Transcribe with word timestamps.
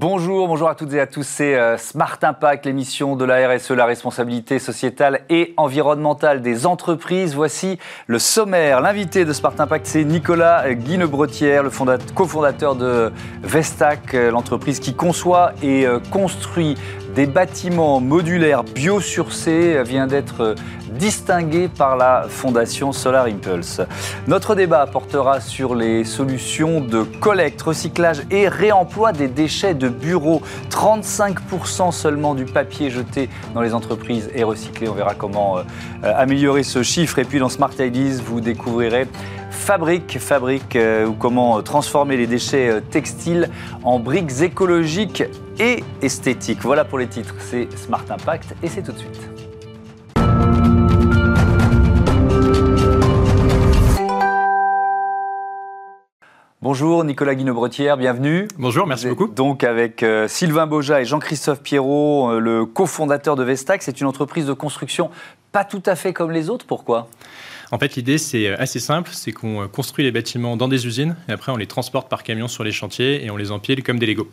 Bonjour, 0.00 0.48
bonjour 0.48 0.70
à 0.70 0.74
toutes 0.74 0.94
et 0.94 1.00
à 1.00 1.06
tous. 1.06 1.24
C'est 1.24 1.54
euh, 1.56 1.76
Smart 1.76 2.16
Impact, 2.22 2.64
l'émission 2.64 3.16
de 3.16 3.26
la 3.26 3.46
RSE, 3.46 3.72
la 3.72 3.84
responsabilité 3.84 4.58
sociétale 4.58 5.20
et 5.28 5.52
environnementale 5.58 6.40
des 6.40 6.64
entreprises. 6.64 7.34
Voici 7.34 7.78
le 8.06 8.18
sommaire. 8.18 8.80
L'invité 8.80 9.26
de 9.26 9.34
Smart 9.34 9.52
Impact, 9.58 9.84
c'est 9.84 10.04
Nicolas 10.04 10.72
Guinebretière, 10.72 11.64
le 11.64 11.70
cofondateur 12.14 12.76
de 12.76 13.12
Vestac, 13.42 14.14
euh, 14.14 14.30
l'entreprise 14.30 14.80
qui 14.80 14.94
conçoit 14.94 15.52
et 15.62 15.86
euh, 15.86 15.98
construit 16.10 16.78
des 17.14 17.26
bâtiments 17.26 18.00
modulaires 18.00 18.62
biosourcés 18.62 19.82
vient 19.82 20.06
d'être 20.06 20.54
distingué 20.92 21.68
par 21.68 21.96
la 21.96 22.26
fondation 22.28 22.92
Solar 22.92 23.26
Impulse. 23.26 23.80
Notre 24.26 24.54
débat 24.54 24.86
portera 24.86 25.40
sur 25.40 25.74
les 25.74 26.04
solutions 26.04 26.80
de 26.80 27.02
collecte, 27.02 27.62
recyclage 27.62 28.22
et 28.30 28.48
réemploi 28.48 29.12
des 29.12 29.28
déchets 29.28 29.74
de 29.74 29.88
bureaux. 29.88 30.42
35% 30.70 31.92
seulement 31.92 32.34
du 32.34 32.44
papier 32.44 32.90
jeté 32.90 33.28
dans 33.54 33.62
les 33.62 33.74
entreprises 33.74 34.30
est 34.34 34.42
recyclé. 34.42 34.88
On 34.88 34.94
verra 34.94 35.14
comment 35.14 35.58
euh, 35.58 35.62
améliorer 36.02 36.62
ce 36.62 36.82
chiffre. 36.82 37.18
Et 37.18 37.24
puis 37.24 37.38
dans 37.38 37.48
Smart 37.48 37.72
Ideas, 37.78 38.20
vous 38.24 38.40
découvrirez 38.40 39.06
Fabrique, 39.50 40.18
fabrique 40.18 40.76
euh, 40.76 41.06
ou 41.06 41.12
comment 41.12 41.62
transformer 41.62 42.16
les 42.16 42.26
déchets 42.26 42.70
euh, 42.70 42.80
textiles 42.80 43.50
en 43.84 43.98
briques 43.98 44.40
écologiques 44.40 45.24
et 45.58 45.84
esthétiques. 46.02 46.60
Voilà 46.62 46.84
pour 46.84 46.98
les 46.98 47.08
titres, 47.08 47.34
c'est 47.38 47.68
Smart 47.76 48.04
Impact 48.08 48.54
et 48.62 48.68
c'est 48.68 48.82
tout 48.82 48.92
de 48.92 48.98
suite. 48.98 49.30
Bonjour 56.62 57.04
Nicolas 57.04 57.34
Guinobretière, 57.34 57.96
bienvenue. 57.96 58.46
Bonjour, 58.58 58.86
merci 58.86 59.08
beaucoup. 59.08 59.28
Donc 59.28 59.64
avec 59.64 60.02
euh, 60.02 60.28
Sylvain 60.28 60.66
Boja 60.66 61.00
et 61.00 61.06
Jean-Christophe 61.06 61.62
Pierrot, 61.62 62.32
euh, 62.32 62.38
le 62.38 62.66
cofondateur 62.66 63.34
de 63.34 63.42
Vestac, 63.42 63.82
c'est 63.82 64.02
une 64.02 64.06
entreprise 64.06 64.44
de 64.44 64.52
construction 64.52 65.10
pas 65.52 65.64
tout 65.64 65.82
à 65.86 65.96
fait 65.96 66.12
comme 66.12 66.30
les 66.30 66.50
autres, 66.50 66.66
pourquoi? 66.66 67.08
En 67.70 67.78
fait, 67.78 67.96
l'idée, 67.96 68.18
c'est 68.18 68.48
euh, 68.48 68.56
assez 68.58 68.80
simple, 68.80 69.10
c'est 69.12 69.32
qu'on 69.32 69.68
construit 69.68 70.04
les 70.04 70.12
bâtiments 70.12 70.56
dans 70.56 70.68
des 70.68 70.86
usines, 70.86 71.16
et 71.28 71.32
après 71.32 71.52
on 71.52 71.56
les 71.56 71.66
transporte 71.66 72.08
par 72.08 72.22
camion 72.22 72.48
sur 72.48 72.64
les 72.64 72.72
chantiers, 72.72 73.24
et 73.24 73.30
on 73.30 73.36
les 73.36 73.50
empile 73.52 73.82
comme 73.82 73.98
des 73.98 74.06
Lego. 74.06 74.30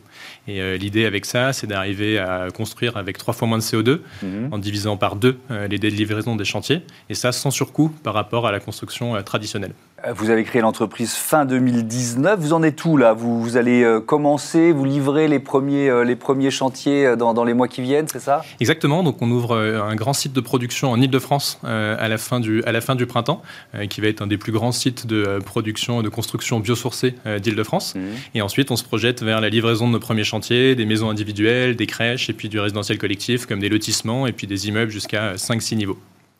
Et 0.47 0.77
l'idée 0.77 1.05
avec 1.05 1.25
ça, 1.25 1.53
c'est 1.53 1.67
d'arriver 1.67 2.17
à 2.17 2.47
construire 2.53 2.97
avec 2.97 3.17
trois 3.17 3.33
fois 3.33 3.47
moins 3.47 3.57
de 3.57 3.63
CO2, 3.63 3.99
mhm. 4.23 4.49
en 4.51 4.57
divisant 4.57 4.97
par 4.97 5.15
deux 5.15 5.37
les 5.49 5.77
délais 5.77 5.91
de 5.91 5.97
livraison 5.97 6.35
des 6.35 6.45
chantiers, 6.45 6.81
et 7.09 7.13
ça 7.13 7.31
sans 7.31 7.51
surcoût 7.51 7.89
par 8.03 8.13
rapport 8.13 8.47
à 8.47 8.51
la 8.51 8.59
construction 8.59 9.21
traditionnelle. 9.23 9.73
Euh, 10.05 10.13
vous 10.13 10.29
avez 10.29 10.43
créé 10.43 10.61
l'entreprise 10.61 11.13
fin 11.13 11.45
2019. 11.45 12.39
Vous 12.39 12.53
en 12.53 12.61
êtes 12.61 12.85
où 12.85 12.97
là? 12.97 13.13
Vous, 13.13 13.41
vous, 13.41 13.57
allez 13.57 13.83
euh, 13.83 13.99
commencer, 13.99 14.71
vous 14.71 14.85
livrer 14.85 15.27
les 15.27 15.39
premiers, 15.39 15.89
euh, 15.89 16.03
les 16.03 16.15
premiers 16.15 16.51
chantiers 16.51 17.15
dans, 17.17 17.33
dans 17.33 17.43
les 17.43 17.55
mois 17.55 17.67
qui 17.67 17.81
viennent, 17.81 18.07
c'est 18.07 18.19
ça? 18.19 18.43
Exactement. 18.59 19.01
Donc 19.01 19.21
on 19.21 19.31
ouvre 19.31 19.57
un 19.57 19.95
grand 19.95 20.13
site 20.13 20.33
de 20.33 20.41
production 20.41 20.91
en 20.91 21.01
Ile-de-France 21.01 21.59
à, 21.63 22.07
la 22.07 22.17
fin 22.17 22.39
du, 22.39 22.63
à 22.63 22.71
la 22.71 22.81
fin 22.81 22.95
du 22.95 23.05
printemps, 23.05 23.41
qui 23.89 24.01
va 24.01 24.07
être 24.07 24.21
un 24.21 24.27
des 24.27 24.37
plus 24.37 24.51
grands 24.51 24.71
sites 24.71 25.07
de 25.07 25.39
production 25.43 26.01
et 26.01 26.03
de 26.03 26.09
construction 26.09 26.59
biosourcée 26.59 27.15
d'Ile-de-France. 27.41 27.95
Mmh. 27.95 27.99
Et 28.35 28.41
ensuite 28.41 28.71
on 28.71 28.75
se 28.75 28.83
projette 28.83 29.23
vers 29.23 29.41
la 29.41 29.49
livraison 29.49 29.87
de 29.87 29.93
nos 29.93 29.99
premiers 29.99 30.23
chantiers, 30.23 30.75
des 30.75 30.85
maisons 30.85 31.09
individuelles, 31.09 31.75
des 31.75 31.87
crèches 31.87 32.29
et 32.29 32.33
puis 32.33 32.49
du 32.49 32.59
résidentiel 32.59 32.97
collectif 32.97 33.45
comme 33.45 33.59
des 33.59 33.69
lotissements 33.69 34.27
et 34.27 34.31
puis 34.31 34.47
des 34.47 34.67
immeubles 34.67 34.91
jusqu'à 34.91 35.35
5-6 35.35 35.75
niveaux. 35.75 35.97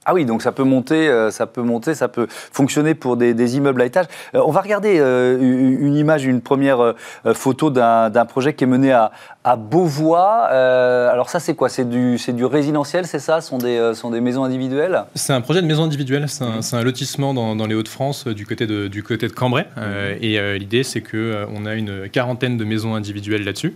Ah 0.10 0.14
oui, 0.14 0.24
donc 0.24 0.42
ça 0.42 0.54
peut 0.54 0.64
monter, 0.64 1.10
euh, 1.10 1.32
ça 1.32 1.48
peut 1.48 1.62
monter, 1.62 1.94
ça 1.94 2.08
peut 2.08 2.28
fonctionner 2.30 2.96
pour 2.96 3.18
des, 3.18 3.58
immeubles 3.58 3.82
à 3.82 3.86
étage. 3.86 4.06
Euh, 4.36 4.42
on 4.46 4.52
va 4.52 4.62
regarder 4.62 5.00
euh, 5.02 5.38
une 5.38 5.96
image, 5.96 6.24
une 6.24 6.40
première 6.40 6.94
photo 7.34 7.70
d'un 7.70 8.26
projet 8.26 8.54
qui 8.54 8.64
est 8.64 8.68
mené 8.68 8.94
à, 8.94 9.12
à 9.48 9.56
Beauvois. 9.56 10.50
Euh, 10.52 11.10
alors 11.10 11.30
ça, 11.30 11.40
c'est 11.40 11.56
quoi? 11.56 11.70
C'est 11.70 11.88
du, 11.88 12.18
du 12.18 12.44
résidentiel, 12.44 13.08
c'est 13.08 13.20
ça? 13.20 13.40
Ce 13.40 13.48
sont 13.48 13.58
des, 13.58 13.78
euh, 13.78 13.94
sont 13.94 14.12
des 14.12 14.20
maisons 14.20 14.44
individuelles? 14.44 15.06
C'est 15.16 15.32
un 15.32 15.40
projet 15.40 15.62
de 15.62 15.68
maison 15.68 15.84
individuelle. 15.84 16.26
C'est 16.28 16.76
un, 16.76 16.84
lotissement 16.84 17.34
dans, 17.34 17.56
dans 17.56 17.66
les 17.66 17.74
Hauts-de-France, 17.74 18.28
euh, 18.28 18.34
du 18.34 18.46
côté 18.46 18.68
de, 18.68 18.90
du 18.90 19.04
côté 19.04 19.26
de 19.28 19.32
Cambrai. 19.32 19.66
Mhm. 19.78 19.84
et 20.22 20.60
l'idée, 20.60 20.84
c'est 20.84 21.02
qu'on 21.02 21.66
a 21.66 21.76
une 21.76 22.10
quarantaine 22.10 22.58
de 22.58 22.66
maisons 22.66 22.96
individuelles 22.96 23.44
là-dessus, 23.44 23.74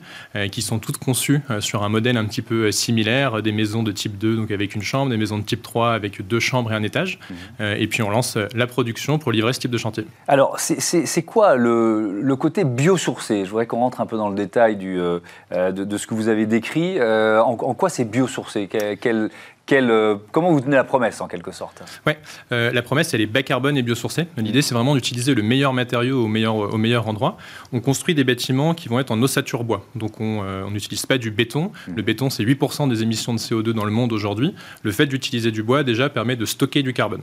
qui 0.52 0.62
sont 0.62 0.80
toutes 0.80 0.98
conçues 0.98 1.42
sur 1.60 1.84
un 1.84 1.90
modèle 1.90 2.18
un 2.18 2.26
petit 2.26 2.42
peu 2.42 2.72
similaire, 2.72 3.42
des 3.42 3.52
maisons 3.52 3.84
de 3.84 3.92
type 3.92 4.18
2, 4.18 4.36
donc 4.36 4.52
avec 4.52 4.76
une 4.76 4.82
chambre, 4.82 5.12
des 5.12 5.18
maisons 5.18 5.38
de 5.38 5.44
type 5.44 5.62
3 5.62 5.94
avec 5.94 6.26
deux 6.28 6.40
chambres 6.40 6.72
et 6.72 6.76
un 6.76 6.84
étage. 6.84 7.20
Mhm. 7.30 7.66
et 7.78 7.88
puis 7.88 8.02
on 8.04 8.10
lance 8.10 8.38
la 8.56 8.68
production 8.68 9.20
pour 9.20 9.32
livrer 9.32 9.54
ce 9.54 9.60
type 9.60 9.72
de 9.72 9.78
chantier. 9.78 10.06
Alors, 10.28 10.60
c'est 10.60 11.24
quoi 11.24 11.56
le, 11.56 12.22
le, 12.22 12.36
côté 12.36 12.64
biosourcé? 12.64 13.46
Je 13.46 13.50
voudrais 13.50 13.68
qu'on 13.68 13.80
rentre 13.80 14.02
un 14.02 14.06
peu 14.06 14.18
dans 14.18 14.30
le 14.30 14.36
détail 14.36 14.76
du 14.76 15.00
euh, 15.62 15.72
de, 15.72 15.98
ce 15.98 16.08
que 16.08 16.14
vous 16.14 16.28
avez 16.28 16.46
décrit. 16.46 17.00
Euh, 17.00 17.42
en, 17.42 17.56
quoi 17.56 17.90
c'est 17.90 18.06
biosourcé? 18.06 18.70
Euh, 19.74 20.16
comment 20.32 20.52
vous 20.52 20.62
tenez 20.62 20.76
la 20.76 20.84
promesse 20.84 21.22
en 21.22 21.28
quelque 21.28 21.52
sorte? 21.52 21.84
Oui, 22.06 22.14
euh, 22.52 22.72
la 22.72 22.82
promesse 22.82 23.14
elle 23.14 23.22
est 23.22 23.26
bas 23.26 23.44
carbone 23.44 23.78
et 23.78 23.82
biosourcée. 23.82 24.28
L'idée 24.38 24.62
c'est 24.62 24.74
vraiment 24.74 24.96
d'utiliser 24.96 25.34
le 25.34 25.42
meilleur 25.42 25.74
matériau 25.74 26.24
au 26.24 26.28
meilleur, 26.28 26.56
au 26.56 26.78
meilleur 26.78 27.08
endroit. 27.08 27.38
On 27.72 27.80
construit 27.80 28.16
des 28.16 28.24
bâtiments 28.24 28.74
qui 28.74 28.90
vont 28.90 29.00
être 29.00 29.12
en 29.12 29.22
ossature 29.22 29.64
bois. 29.64 29.86
Donc 29.96 30.20
on 30.20 30.44
euh, 30.44 30.70
n'utilise 30.70 31.06
pas 31.06 31.18
du 31.18 31.32
béton. 31.32 31.72
Mmh. 31.88 31.94
Le 31.96 32.02
béton 32.02 32.30
c'est 32.30 32.44
8% 32.44 32.90
des 32.90 33.04
émissions 33.04 33.34
de 33.34 33.40
CO2 33.40 33.72
dans 33.72 33.86
le 33.86 33.92
monde 33.92 34.14
aujourd'hui. 34.14 34.54
Le 34.84 34.92
fait 34.92 35.06
d'utiliser 35.06 35.52
du 35.52 35.64
bois 35.64 35.84
déjà 35.84 36.10
permet 36.10 36.36
de 36.36 36.46
stocker 36.46 36.84
du 36.84 36.94
carbone. 36.94 37.22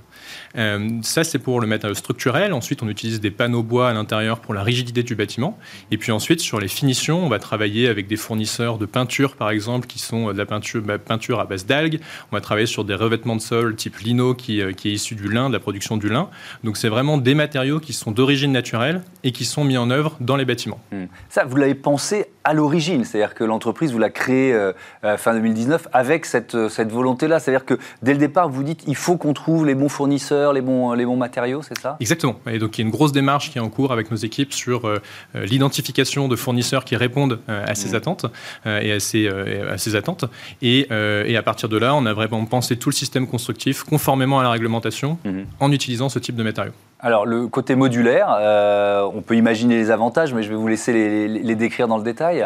ça 1.03 1.25
c'est 1.25 1.39
pour 1.39 1.61
le 1.61 1.67
matériau 1.67 1.95
structurel. 1.95 2.53
Ensuite 2.53 2.83
on 2.83 2.89
utilise 2.89 3.21
des 3.21 3.31
panneaux 3.31 3.63
bois 3.63 3.91
à 3.91 3.93
l'intérieur 3.93 4.41
pour 4.41 4.55
la 4.55 4.63
rigidité 4.63 5.03
du 5.03 5.15
bâtiment. 5.15 5.59
Et 5.91 5.99
puis 5.99 6.13
ensuite 6.13 6.41
sur 6.41 6.61
les 6.61 6.69
finitions 6.69 7.25
on 7.25 7.29
va 7.29 7.39
travailler 7.39 7.89
avec 7.89 8.07
des 8.07 8.17
fournisseurs 8.17 8.79
de 8.79 8.87
peinture 8.87 9.37
par 9.37 9.51
exemple 9.51 9.87
qui 9.87 9.99
sont 9.99 10.33
de 10.33 10.39
la 10.39 10.47
peinture, 10.47 10.83
bah, 10.83 10.99
peinture 10.99 11.41
à 11.41 11.45
base 11.45 11.67
d'algues. 11.67 12.01
On 12.31 12.37
va 12.37 12.38
travailler 12.41 12.67
sur 12.67 12.85
des 12.85 12.95
revêtements 12.95 13.37
de 13.37 13.41
sol 13.41 13.77
type 13.77 13.97
lino 13.99 14.35
qui, 14.35 14.61
euh, 14.61 14.73
qui 14.73 14.89
est 14.89 14.93
issu 14.93 15.15
du 15.15 15.29
lin, 15.29 15.49
de 15.49 15.55
la 15.55 15.61
production 15.61 15.97
du 15.97 16.09
lin. 16.09 16.29
Donc 16.65 16.77
c'est 16.77 16.89
vraiment 16.89 17.19
des 17.19 17.35
matériaux 17.35 17.81
qui 17.81 17.93
sont 17.93 18.11
d'origine 18.11 18.53
naturelle 18.53 19.03
et 19.25 19.33
qui 19.33 19.45
sont 19.45 19.65
mis 19.65 19.77
en 19.77 19.91
œuvre 19.91 20.17
dans 20.21 20.37
les 20.37 20.45
bâtiments. 20.45 20.81
Hmm. 20.93 21.07
Ça, 21.29 21.45
vous 21.45 21.57
l'avez 21.57 21.75
pensé 21.75 22.27
à 22.45 22.55
l'origine, 22.55 23.05
c'est-à-dire 23.05 23.35
que 23.35 23.45
l'entreprise, 23.45 23.93
vous 23.93 23.99
l'a 23.99 24.09
créée 24.09 24.55
euh, 24.55 24.73
euh, 25.05 25.19
fin 25.19 25.35
2019 25.35 25.89
avec 25.93 26.25
cette, 26.25 26.69
cette 26.69 26.91
volonté-là. 26.91 27.41
C'est-à-dire 27.41 27.67
que 27.67 27.79
dès 28.03 28.13
le 28.13 28.19
départ, 28.19 28.49
vous 28.49 28.63
dites 28.63 28.85
il 28.87 28.97
faut 28.97 29.17
qu'on 29.17 29.35
trouve 29.35 29.67
les 29.67 29.75
bons 29.75 29.91
fournisseurs, 29.91 30.53
les 30.53 30.63
bons, 30.63 30.95
les 30.95 31.05
bons 31.05 31.17
matériaux, 31.17 31.61
c'est 31.63 31.79
ça? 31.79 31.97
Exactement. 32.01 32.41
Et 32.51 32.59
donc 32.59 32.79
il 32.79 32.81
y 32.81 32.85
a 32.85 32.87
une 32.87 32.93
grosse 32.93 33.13
démarche 33.13 33.51
qui 33.51 33.59
est 33.59 33.61
en 33.61 33.69
cours 33.69 33.93
avec 33.93 34.11
nos 34.11 34.17
équipes 34.17 34.55
sur 34.55 34.91
l'identification 35.35 36.29
de 36.29 36.37
fournisseurs 36.37 36.85
qui 36.85 36.97
répondent 36.97 37.41
à 37.49 37.75
ces 37.75 37.95
attentes 37.95 38.27
et 38.65 38.93
à 38.93 39.01
ces, 39.01 39.29
à 39.29 39.77
ces 39.77 39.95
attentes. 39.95 40.25
Et, 40.63 40.89
et 40.91 41.37
à 41.37 41.43
partir 41.43 41.69
de 41.69 41.77
là, 41.77 41.95
on 41.95 42.07
a 42.07 42.15
vraiment 42.19 42.45
penser 42.45 42.77
tout 42.77 42.91
le 42.91 42.95
système 42.95 43.27
constructif 43.27 43.85
conformément 43.85 44.41
à 44.41 44.43
la 44.43 44.51
réglementation 44.51 45.19
mhm. 45.25 45.47
en 45.61 45.73
utilisant 45.73 46.09
ce 46.09 46.19
type 46.19 46.37
de 46.37 46.43
matériaux. 46.43 46.73
Alors, 47.01 47.27
le 47.27 47.47
côté 47.47 47.77
modulaire, 47.77 48.37
euh, 48.41 49.09
on 49.15 49.23
peut 49.23 49.37
imaginer 49.37 49.77
les 49.77 49.93
avantages, 49.93 50.35
mais 50.35 50.43
je 50.43 50.49
vais 50.49 50.57
vous 50.57 50.67
laisser 50.67 50.93
les, 51.29 51.55
décrire 51.55 51.87
dans 51.87 51.97
le 51.97 52.03
détail. 52.03 52.45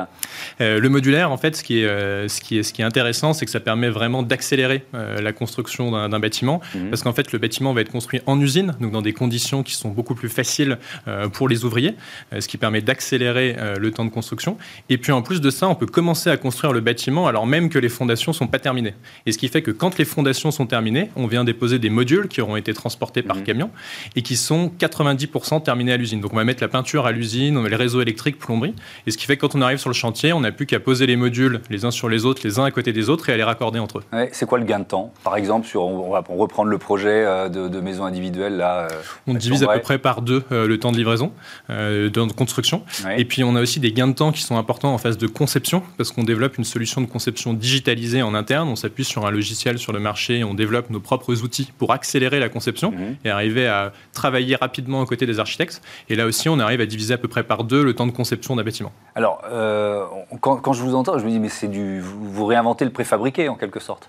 Euh, 0.61 0.79
le 0.79 0.89
modulaire, 0.91 1.33
en 1.33 1.39
fait, 1.39 1.57
ce 1.57 1.65
qui 1.65 1.81
est, 1.81 1.87
euh, 1.87 2.29
ce 2.29 2.41
qui 2.43 2.59
est, 2.59 2.63
ce 2.63 2.75
qui 2.75 2.83
est 2.83 2.85
intéressant, 2.85 3.33
c'est 3.33 3.47
que 3.47 3.51
ça 3.51 3.61
permet 3.61 3.89
vraiment 3.89 4.23
d'accélérer 4.23 4.85
la 4.93 5.33
construction 5.33 6.09
d'un 6.09 6.21
bâtiment, 6.21 6.61
mhm. 6.75 6.91
parce 6.91 7.03
qu'en 7.03 7.13
fait, 7.13 7.33
le 7.33 7.39
bâtiment 7.39 7.73
va 7.73 7.81
être 7.81 7.91
construit 7.91 8.21
en 8.27 8.39
usine, 8.41 8.75
donc 8.81 8.93
dans 8.93 9.03
des 9.03 9.13
conditions 9.13 9.63
qui 9.63 9.75
sont 9.75 9.89
beaucoup 9.89 10.15
plus 10.15 10.29
faciles 10.29 10.79
pour 11.33 11.49
les 11.49 11.65
ouvriers, 11.65 11.97
ce 12.39 12.47
qui 12.47 12.59
permet 12.59 12.83
d'accélérer 12.83 13.57
le 13.79 13.91
temps 13.91 14.05
de 14.05 14.11
construction. 14.11 14.57
Et 14.89 14.99
puis, 14.99 15.13
en 15.13 15.23
plus 15.23 15.41
de 15.41 15.51
ça, 15.51 15.69
on 15.69 15.75
peut 15.75 15.87
commencer 15.87 16.31
à 16.31 16.37
construire 16.37 16.73
le 16.73 16.81
bâtiment 16.81 17.27
alors 17.27 17.47
même 17.47 17.69
que 17.69 17.79
les 17.79 17.89
fondations 17.89 18.33
sont 18.33 18.47
pas 18.47 18.59
terminées. 18.59 18.95
Et 19.27 19.33
ce 19.33 19.39
qui 19.39 19.49
fait 19.49 19.63
que 19.63 19.71
quand 19.71 19.99
les 19.99 20.05
fondations 20.05 20.51
sont 20.51 20.67
terminées, 20.67 21.11
on 21.17 21.27
vient 21.27 21.45
déposer 21.45 21.79
des 21.79 21.91
modules 21.91 22.29
qui 22.29 22.41
auront 22.41 22.57
été 22.57 22.75
transportés 22.75 23.23
par 23.23 23.37
mhm. 23.37 23.45
camion 23.45 23.71
et 24.17 24.23
qui 24.23 24.37
sont 24.43 24.71
90% 24.79 25.63
terminés 25.63 25.93
à 25.93 25.97
l'usine. 25.97 26.21
Donc 26.21 26.33
on 26.33 26.37
va 26.37 26.45
mettre 26.45 26.63
la 26.63 26.69
peinture 26.69 27.07
à 27.07 27.13
l'usine, 27.13 27.57
on 27.57 27.65
les 27.65 27.77
réseaux 27.77 28.03
électriques, 28.03 28.39
plomberie. 28.39 28.75
Et 29.07 29.11
ce 29.11 29.17
qui 29.17 29.27
fait 29.27 29.37
que 29.37 29.43
quand 29.43 29.55
on 29.55 29.63
arrive 29.63 29.79
sur 29.79 29.91
le 29.91 29.95
chantier, 29.95 30.33
on 30.33 30.41
n'a 30.41 30.53
plus 30.53 30.67
qu'à 30.67 30.81
poser 30.81 31.07
les 31.07 31.17
modules 31.17 31.61
les 31.71 31.85
uns 31.85 31.91
sur 31.91 32.09
les 32.09 32.25
autres, 32.25 32.43
les 32.45 32.59
uns 32.59 32.65
à 32.65 32.71
côté 32.71 32.93
des 32.93 33.09
autres 33.09 33.29
et 33.29 33.33
à 33.33 33.37
les 33.37 33.43
raccorder 33.43 33.79
entre 33.79 33.99
eux. 33.99 34.29
c'est 34.33 34.47
quoi 34.47 34.59
le 34.59 34.65
gain 34.65 34.81
de 34.81 34.85
temps? 34.85 35.13
Par 35.25 35.37
exemple, 35.37 35.67
sur, 35.67 35.83
on 35.83 36.11
va 36.11 36.23
reprendre 36.29 36.71
le 36.71 36.79
projet 36.79 37.25
euh, 37.25 37.49
de, 37.49 37.81
maison 37.81 38.05
individuelle. 38.05 38.57
Là, 38.57 38.83
euh, 38.83 38.89
on 39.27 39.35
divise 39.35 39.63
à 39.63 39.69
peu 39.69 39.81
près 39.81 39.99
par 39.99 40.23
deux 40.23 40.43
euh, 40.53 40.67
le 40.67 40.79
temps 40.79 40.93
de 40.93 40.97
livraison, 40.97 41.33
de 41.69 42.33
construction. 42.33 42.83
Et 43.17 43.25
puis 43.25 43.45
on 43.45 43.57
a 43.57 43.61
aussi 43.61 43.81
des 43.81 43.93
gains 43.93 44.09
de 44.09 44.15
temps 44.15 44.33
qui 44.33 44.43
sont 44.43 44.57
importants 44.57 44.93
en 44.93 44.99
phase 44.99 45.19
de 45.19 45.27
conception 45.27 45.83
parce 45.97 46.13
qu'on 46.13 46.25
développe 46.25 46.59
une 46.59 46.65
solution 46.65 47.01
de 47.01 47.07
conception 47.07 47.55
digitalisée 47.55 48.23
en 48.23 48.35
interne. 48.35 48.69
On 48.69 48.77
s'appuie 48.77 49.05
sur 49.05 49.27
un 49.27 49.31
logiciel 49.31 49.79
sur 49.79 49.93
le 49.93 50.01
marché, 50.01 50.45
on 50.45 50.55
développe 50.55 50.91
nos 50.91 51.01
propres 51.01 51.43
outils 51.43 51.71
pour 51.79 51.93
accélérer 51.93 52.41
la 52.41 52.49
conception 52.49 52.93
mhm. 52.93 53.17
et 53.25 53.31
arriver 53.31 53.67
à 53.67 53.93
travailler 54.13 54.32
travailler 54.33 54.57
rapidement 54.57 55.03
aux 55.03 55.05
côtés 55.05 55.27
des 55.27 55.39
architectes. 55.41 55.83
Et 56.09 56.17
là 56.17 56.25
aussi, 56.25 56.49
on 56.49 56.59
arrive 56.59 56.81
à 56.81 56.87
diviser 56.87 57.13
à 57.13 57.19
peu 57.19 57.29
près 57.29 57.43
par 57.43 57.65
deux 57.65 57.85
le 57.85 57.93
temps 57.93 58.07
de 58.07 58.13
conception 58.13 58.57
d'un 58.57 58.63
bâtiment. 58.63 58.91
Alors, 59.15 59.43
euh, 59.51 60.07
quand, 60.41 60.73
je 60.73 60.83
vous 60.83 60.95
entends, 60.95 61.19
je 61.19 61.25
me 61.27 61.31
dis, 61.31 61.39
mais 61.39 61.51
c'est 61.51 61.69
du. 61.69 62.01
Vous 62.01 62.47
réinventez 62.47 62.87
le 62.87 62.91
préfabriqué 62.91 63.51
en 63.51 63.57
quelque 63.57 63.79
sorte. 63.79 64.09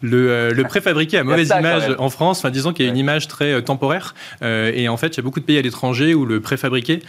Le, 0.00 0.30
euh, 0.30 0.64
préfabriqué 0.64 1.18
a 1.18 1.24
mauvaise 1.30 1.52
image 1.58 1.96
en 1.98 2.08
France. 2.08 2.38
Enfin, 2.38 2.50
disons 2.50 2.72
qu'il 2.72 2.84
y 2.84 2.88
a 2.88 2.90
une 2.92 2.96
image 2.96 3.26
très 3.26 3.52
euh, 3.52 3.62
temporaire. 3.62 4.14
et 4.42 4.88
en 4.88 4.96
fait, 4.96 5.08
il 5.08 5.16
y 5.16 5.20
a 5.20 5.22
beaucoup 5.24 5.40
de 5.40 5.44
pays 5.44 5.58
à 5.58 5.62
l'étranger 5.62 6.14
où 6.14 6.24
le 6.24 6.40
préfabriqué 6.40 7.02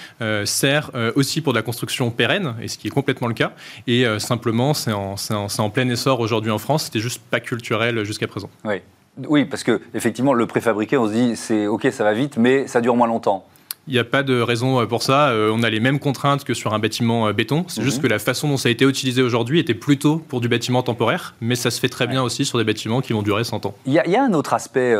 sert 0.45 0.89
aussi 1.15 1.41
pour 1.41 1.53
de 1.53 1.57
la 1.57 1.63
construction 1.63 2.09
pérenne, 2.09 2.55
et 2.61 2.67
ce 2.67 2.79
qui 2.79 2.87
est 2.87 2.91
complètement 2.91 3.27
le 3.27 3.35
cas. 3.35 3.51
Et 3.85 4.05
simplement, 4.19 4.73
c'est 4.73 4.91
en, 4.91 5.15
en, 5.31 5.47
en, 5.57 5.69
plein 5.69 5.87
essor 5.89 6.19
aujourd'hui 6.19 6.51
en 6.51 6.57
France. 6.57 6.85
C'était 6.85 6.99
juste 6.99 7.21
pas 7.29 7.39
culturel 7.39 8.03
jusqu'à 8.03 8.27
présent. 8.27 8.49
Oui. 8.63 8.81
Oui, 9.27 9.45
parce 9.45 9.63
que 9.63 9.81
effectivement, 9.93 10.33
le 10.33 10.45
préfabriqué, 10.45 10.97
on 10.97 11.07
se 11.07 11.13
dit, 11.13 11.35
c'est 11.35 11.67
ok, 11.67 11.87
ça 11.91 12.03
va 12.03 12.13
vite, 12.13 12.37
mais 12.37 12.67
ça 12.67 12.81
dure 12.81 12.95
moins 12.95 13.07
longtemps. 13.07 13.45
Il 13.87 13.93
n'y 13.93 13.99
a 13.99 14.03
pas 14.03 14.23
de 14.23 14.41
raison 14.41 14.81
euh, 14.81 14.85
pour 14.85 15.03
ça. 15.03 15.29
Euh, 15.29 15.51
on 15.53 15.61
a 15.61 15.69
les 15.69 15.79
mêmes 15.79 15.99
contraintes 15.99 16.43
que 16.43 16.55
sur 16.55 16.73
un 16.73 16.79
bâtiment 16.79 17.27
euh, 17.27 17.33
béton. 17.33 17.65
C'est 17.67 17.83
juste 17.83 17.97
mhm. 17.97 18.03
que 18.03 18.07
la 18.07 18.19
façon 18.19 18.47
dont 18.47 18.57
ça 18.57 18.69
a 18.69 18.71
été 18.71 18.83
utilisé 18.83 19.21
aujourd'hui 19.21 19.59
était 19.59 19.75
plutôt 19.75 20.17
pour 20.17 20.41
du 20.41 20.47
bâtiment 20.47 20.81
temporaire, 20.81 21.35
mais 21.39 21.55
ça 21.55 21.69
se 21.69 21.79
fait 21.79 21.89
très 21.89 22.07
bien 22.07 22.23
aussi 22.23 22.45
sur 22.45 22.57
des 22.57 22.63
bâtiments 22.63 23.01
qui 23.01 23.13
vont 23.13 23.21
durer 23.21 23.43
100 23.43 23.65
ans. 23.67 23.75
Il 23.85 23.93
y, 23.93 23.99
a 23.99 24.23
un 24.23 24.33
autre 24.33 24.53
aspect 24.53 24.95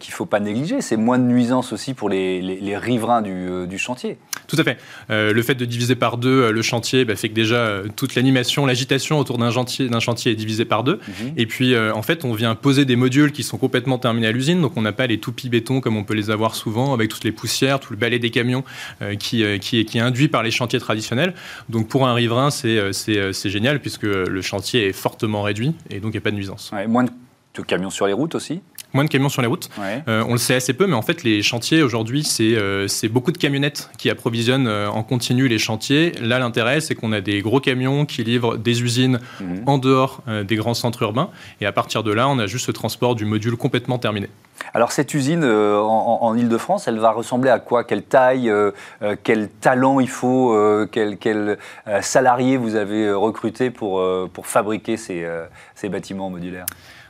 qu'il 0.00 0.10
ne 0.10 0.14
faut 0.14 0.26
pas 0.26 0.40
négliger, 0.40 0.80
c'est 0.80 0.96
moins 0.96 1.18
de 1.18 1.24
nuisances 1.24 1.72
aussi 1.72 1.94
pour 1.94 2.08
les, 2.08 2.76
riverains 2.76 3.22
du, 3.22 3.78
chantier. 3.78 4.18
Tout 4.48 4.56
à 4.58 4.64
fait. 4.64 4.78
le 5.08 5.42
fait 5.42 5.54
de 5.54 5.64
diviser 5.64 5.94
par 5.94 6.16
deux 6.16 6.50
le 6.50 6.62
chantier 6.62 7.04
bah, 7.04 7.16
fait 7.16 7.28
que 7.28 7.34
déjà 7.34 7.82
toute 7.94 8.14
l'animation, 8.14 8.66
l'agitation 8.66 9.18
autour 9.18 9.38
d'un 9.38 9.50
chantier, 9.50 9.88
chantier, 10.00 10.32
est 10.32 10.36
divisée 10.36 10.64
par 10.64 10.84
deux. 10.84 11.00
Mhm. 11.08 11.32
Et 11.36 11.46
puis 11.46 11.76
en 11.76 12.02
fait, 12.02 12.24
on 12.24 12.32
vient 12.32 12.54
poser 12.54 12.84
des 12.84 12.96
modules 12.96 13.32
qui 13.32 13.42
sont 13.42 13.58
complètement 13.58 13.98
terminés 13.98 14.28
à 14.28 14.32
l'usine, 14.32 14.60
donc 14.60 14.72
on 14.76 14.82
n'a 14.82 14.92
pas 14.92 15.06
les 15.06 15.18
toupies 15.18 15.48
béton 15.48 15.80
comme 15.80 15.96
on 15.96 16.04
peut 16.04 16.14
les 16.14 16.30
avoir 16.30 16.54
souvent 16.54 16.92
avec 16.92 17.08
toutes 17.08 17.24
les 17.24 17.32
poussières, 17.32 17.80
tout 17.80 17.92
le 17.92 17.98
balai 17.98 18.18
des 18.18 18.25
camions 18.30 18.64
euh, 19.02 19.14
qui, 19.14 19.44
euh, 19.44 19.58
qui, 19.58 19.84
qui, 19.84 19.98
est 19.98 20.00
induit 20.00 20.28
par 20.28 20.42
les 20.42 20.50
chantiers 20.50 20.80
traditionnels. 20.80 21.34
Donc 21.68 21.88
pour 21.88 22.06
un 22.06 22.14
riverain, 22.14 22.48
euh, 22.64 22.92
c'est 22.92 23.50
génial 23.50 23.80
puisque 23.80 24.02
le 24.02 24.42
chantier 24.42 24.88
est 24.88 24.92
fortement 24.92 25.42
réduit 25.42 25.74
et 25.90 26.00
donc 26.00 26.12
il 26.12 26.16
n'y 26.16 26.18
a 26.18 26.22
pas 26.22 26.30
de 26.30 26.36
nuisance. 26.36 26.72
moins 26.88 27.04
de 27.04 27.62
camions 27.62 27.90
sur 27.90 28.06
les 28.06 28.12
routes 28.12 28.34
aussi? 28.34 28.60
Moins 28.96 29.04
de 29.04 29.10
camions 29.10 29.28
sur 29.28 29.42
les 29.42 29.48
routes. 29.48 29.70
on 30.06 30.32
le 30.32 30.38
sait 30.38 30.56
assez 30.56 30.72
peu, 30.72 30.86
mais 30.86 30.94
en 30.94 31.02
fait, 31.02 31.22
les 31.22 31.42
chantiers 31.42 31.82
aujourd'hui, 31.82 32.24
c'est 32.24 33.08
beaucoup 33.08 33.32
de 33.32 33.38
camionnettes 33.38 33.90
qui 33.98 34.10
approvisionnent 34.10 34.68
en 34.68 35.02
continu 35.02 35.48
les 35.48 35.58
chantiers. 35.58 36.12
Là, 36.20 36.38
l'intérêt, 36.38 36.80
c'est 36.80 36.94
qu'on 36.94 37.12
a 37.12 37.20
des 37.20 37.40
gros 37.42 37.60
camions 37.60 38.06
qui 38.06 38.24
livrent 38.24 38.56
des 38.56 38.82
usines 38.82 39.20
mhm. 39.40 39.62
en 39.66 39.78
dehors 39.78 40.22
des 40.44 40.56
grands 40.56 40.74
centres 40.74 41.02
urbains. 41.02 41.30
Et 41.60 41.66
à 41.66 41.72
partir 41.72 42.02
de 42.02 42.12
là, 42.12 42.28
on 42.28 42.38
a 42.38 42.46
juste 42.46 42.66
le 42.66 42.72
transport 42.72 43.14
du 43.14 43.24
module 43.24 43.56
complètement 43.56 43.98
terminé. 43.98 44.28
Alors 44.74 44.92
cette 44.92 45.14
usine 45.14 45.44
euh, 45.44 45.78
en, 45.78 46.34
Ile-de-France, 46.36 46.88
elle 46.88 46.98
va 46.98 47.10
ressembler 47.10 47.50
à 47.50 47.58
quoi? 47.58 47.84
Quelle 47.84 48.02
taille 48.02 48.50
euh, 48.50 48.72
euh, 49.02 49.16
Quel 49.22 49.48
talent 49.48 50.00
il 50.00 50.08
faut 50.08 50.56
Quel, 50.90 51.18
quel 51.18 51.58
salarié 52.00 52.56
vous 52.56 52.74
avez 52.74 53.10
recruté 53.12 53.70
pour, 53.70 54.02
pour 54.32 54.46
fabriquer 54.46 54.96
ces, 54.96 55.26
ces 55.74 55.88
bâtiments 55.88 56.30
modulaires? 56.30 56.66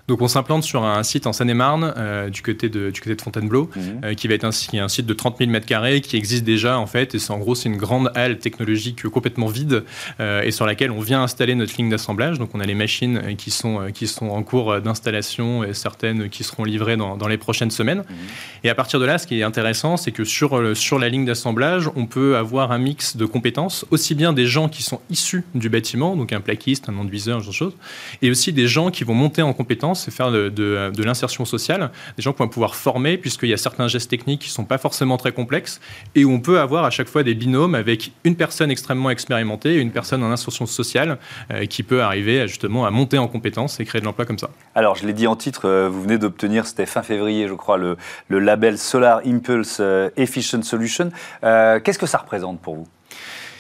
Donc 0.09 0.23
on 0.23 0.29
s'implante 0.29 0.63
sur 0.63 0.85
un 0.85 1.03
site 1.03 1.27
en 1.27 1.33
Seine-et-Marne, 1.33 1.93
euh, 1.97 2.31
du, 2.31 2.41
côté 2.41 2.69
de, 2.69 2.91
du 2.91 3.01
côté 3.01 3.17
de 3.17 3.21
Fontainebleau, 3.23 3.69
mhm. 3.75 4.01
euh, 4.05 4.15
qui 4.15 4.29
va 4.29 4.35
être 4.35 4.45
un, 4.45 4.51
un, 4.51 4.89
site 4.89 5.07
de 5.07 5.15
30 5.15 5.39
000 5.39 5.51
m2 5.51 6.01
qui 6.01 6.17
existe 6.17 6.45
déjà 6.45 6.79
en 6.79 6.87
fait. 6.87 7.15
Et 7.15 7.19
c'est 7.19 7.33
en 7.33 7.39
gros 7.39 7.57
c'est 7.57 7.69
une 7.69 7.77
grande 7.77 8.13
halle 8.15 8.39
technologique 8.39 9.03
complètement 9.09 9.49
vide 9.49 9.85
euh, 10.21 10.43
et 10.43 10.53
sur 10.53 10.65
laquelle 10.65 10.93
on 10.93 11.01
vient 11.01 11.23
installer 11.23 11.57
notre 11.57 11.77
ligne 11.77 11.91
d'assemblage. 11.91 12.39
Donc 12.39 12.51
on 12.55 12.61
a 12.61 12.65
les 12.65 12.77
machines 12.77 13.37
qui 13.37 13.51
sont, 13.51 13.89
qui 13.93 14.07
sont 14.07 14.29
en 14.29 14.45
cours 14.45 14.81
d'installation 14.81 15.65
et 15.65 15.75
certaines 15.75 16.29
qui 16.29 16.45
seront 16.45 16.63
livrées 16.63 16.97
dans, 16.97 17.17
dans 17.17 17.29
les 17.29 17.39
prochaines 17.39 17.73
semaines. 17.73 17.99
Mhm. 17.99 18.17
Et 18.63 18.71
à 18.71 18.75
partir 18.77 19.01
de 19.01 19.07
là, 19.07 19.19
ce 19.19 19.27
qui 19.27 19.41
est 19.41 19.43
intéressant, 19.43 19.97
c'est 19.97 20.13
que 20.13 20.25
sur, 20.25 20.77
sur 20.77 21.01
la 21.01 21.09
ligne 21.09 21.25
d'assemblage, 21.25 21.91
on 21.97 22.07
peut 22.07 22.37
avoir 22.37 22.71
un 22.71 22.79
mix 22.79 23.17
de 23.17 23.25
compétences, 23.25 23.85
aussi 23.91 24.15
bien 24.15 24.33
des 24.33 24.47
gens 24.47 24.69
qui 24.69 24.83
sont 24.85 25.01
issus 25.11 25.45
du 25.55 25.69
bâtiment, 25.69 26.15
donc 26.15 26.33
un 26.33 26.41
plaquiste, 26.41 26.89
un 26.89 26.97
enduiseur, 26.97 27.41
ce 27.41 27.45
genre 27.45 27.53
de 27.53 27.57
choses, 27.57 27.77
et 28.23 28.31
aussi 28.31 28.53
des 28.53 28.69
gens 28.69 28.91
qui 28.91 29.03
vont 29.03 29.15
monter 29.15 29.43
en 29.43 29.53
compétences 29.53 29.96
c'est 30.03 30.11
faire 30.11 30.31
de, 30.31 31.03
l'insertion 31.03 31.45
sociale, 31.45 31.91
des 32.17 32.23
gens 32.23 32.33
qui 32.33 32.39
vont 32.39 32.49
pouvoir 32.49 32.75
former, 32.75 33.19
puisqu'il 33.19 33.49
y 33.49 33.53
a 33.53 33.57
certains 33.57 33.89
gestes 33.89 34.11
techniques 34.11 34.43
qui 34.43 34.49
ne 34.49 34.55
sont 34.55 34.65
pas 34.65 34.79
forcément 34.79 35.17
très 35.17 35.33
complexes, 35.33 35.81
et 36.15 36.25
où 36.25 36.33
on 36.33 36.41
peut 36.41 36.61
avoir 36.61 36.85
à 36.85 36.91
chaque 36.91 37.09
fois 37.09 37.23
des 37.23 37.35
binômes 37.35 37.75
avec 37.75 38.13
une 38.25 38.37
personne 38.37 38.71
extrêmement 38.71 39.11
expérimentée 39.11 39.75
et 39.75 39.79
une 39.79 39.93
personne 39.93 40.23
en 40.23 40.31
insertion 40.31 40.67
sociale 40.67 41.19
euh, 41.51 41.67
qui 41.67 41.83
peut 41.83 42.03
arriver 42.03 42.47
justement 42.49 42.87
à 42.87 42.91
monter 42.91 43.19
en 43.19 43.29
compétences 43.29 43.81
et 43.81 43.85
créer 43.85 44.01
de 44.01 44.07
l'emploi 44.07 44.25
comme 44.25 44.39
ça. 44.39 44.51
Alors, 44.75 44.95
je 44.97 45.07
l'ai 45.07 45.13
dit 45.13 45.27
en 45.27 45.37
titre, 45.37 45.69
euh, 45.69 45.89
vous 45.89 46.03
venez 46.03 46.19
d'obtenir, 46.19 46.67
c'était 46.67 46.87
fin 46.87 47.03
février, 47.03 47.49
je 47.49 47.55
crois, 47.55 47.79
le, 47.79 47.97
le 48.29 48.39
label 48.39 48.79
Solar 48.79 49.21
Impulse 49.25 49.79
euh, 49.81 50.11
Efficient 50.17 50.63
Solution. 50.63 51.11
Qu'est-ce 51.43 51.99
que 51.99 52.07
ça 52.07 52.19
représente 52.19 52.61
pour 52.61 52.77
vous? 52.77 52.87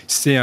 C'est 0.06 0.34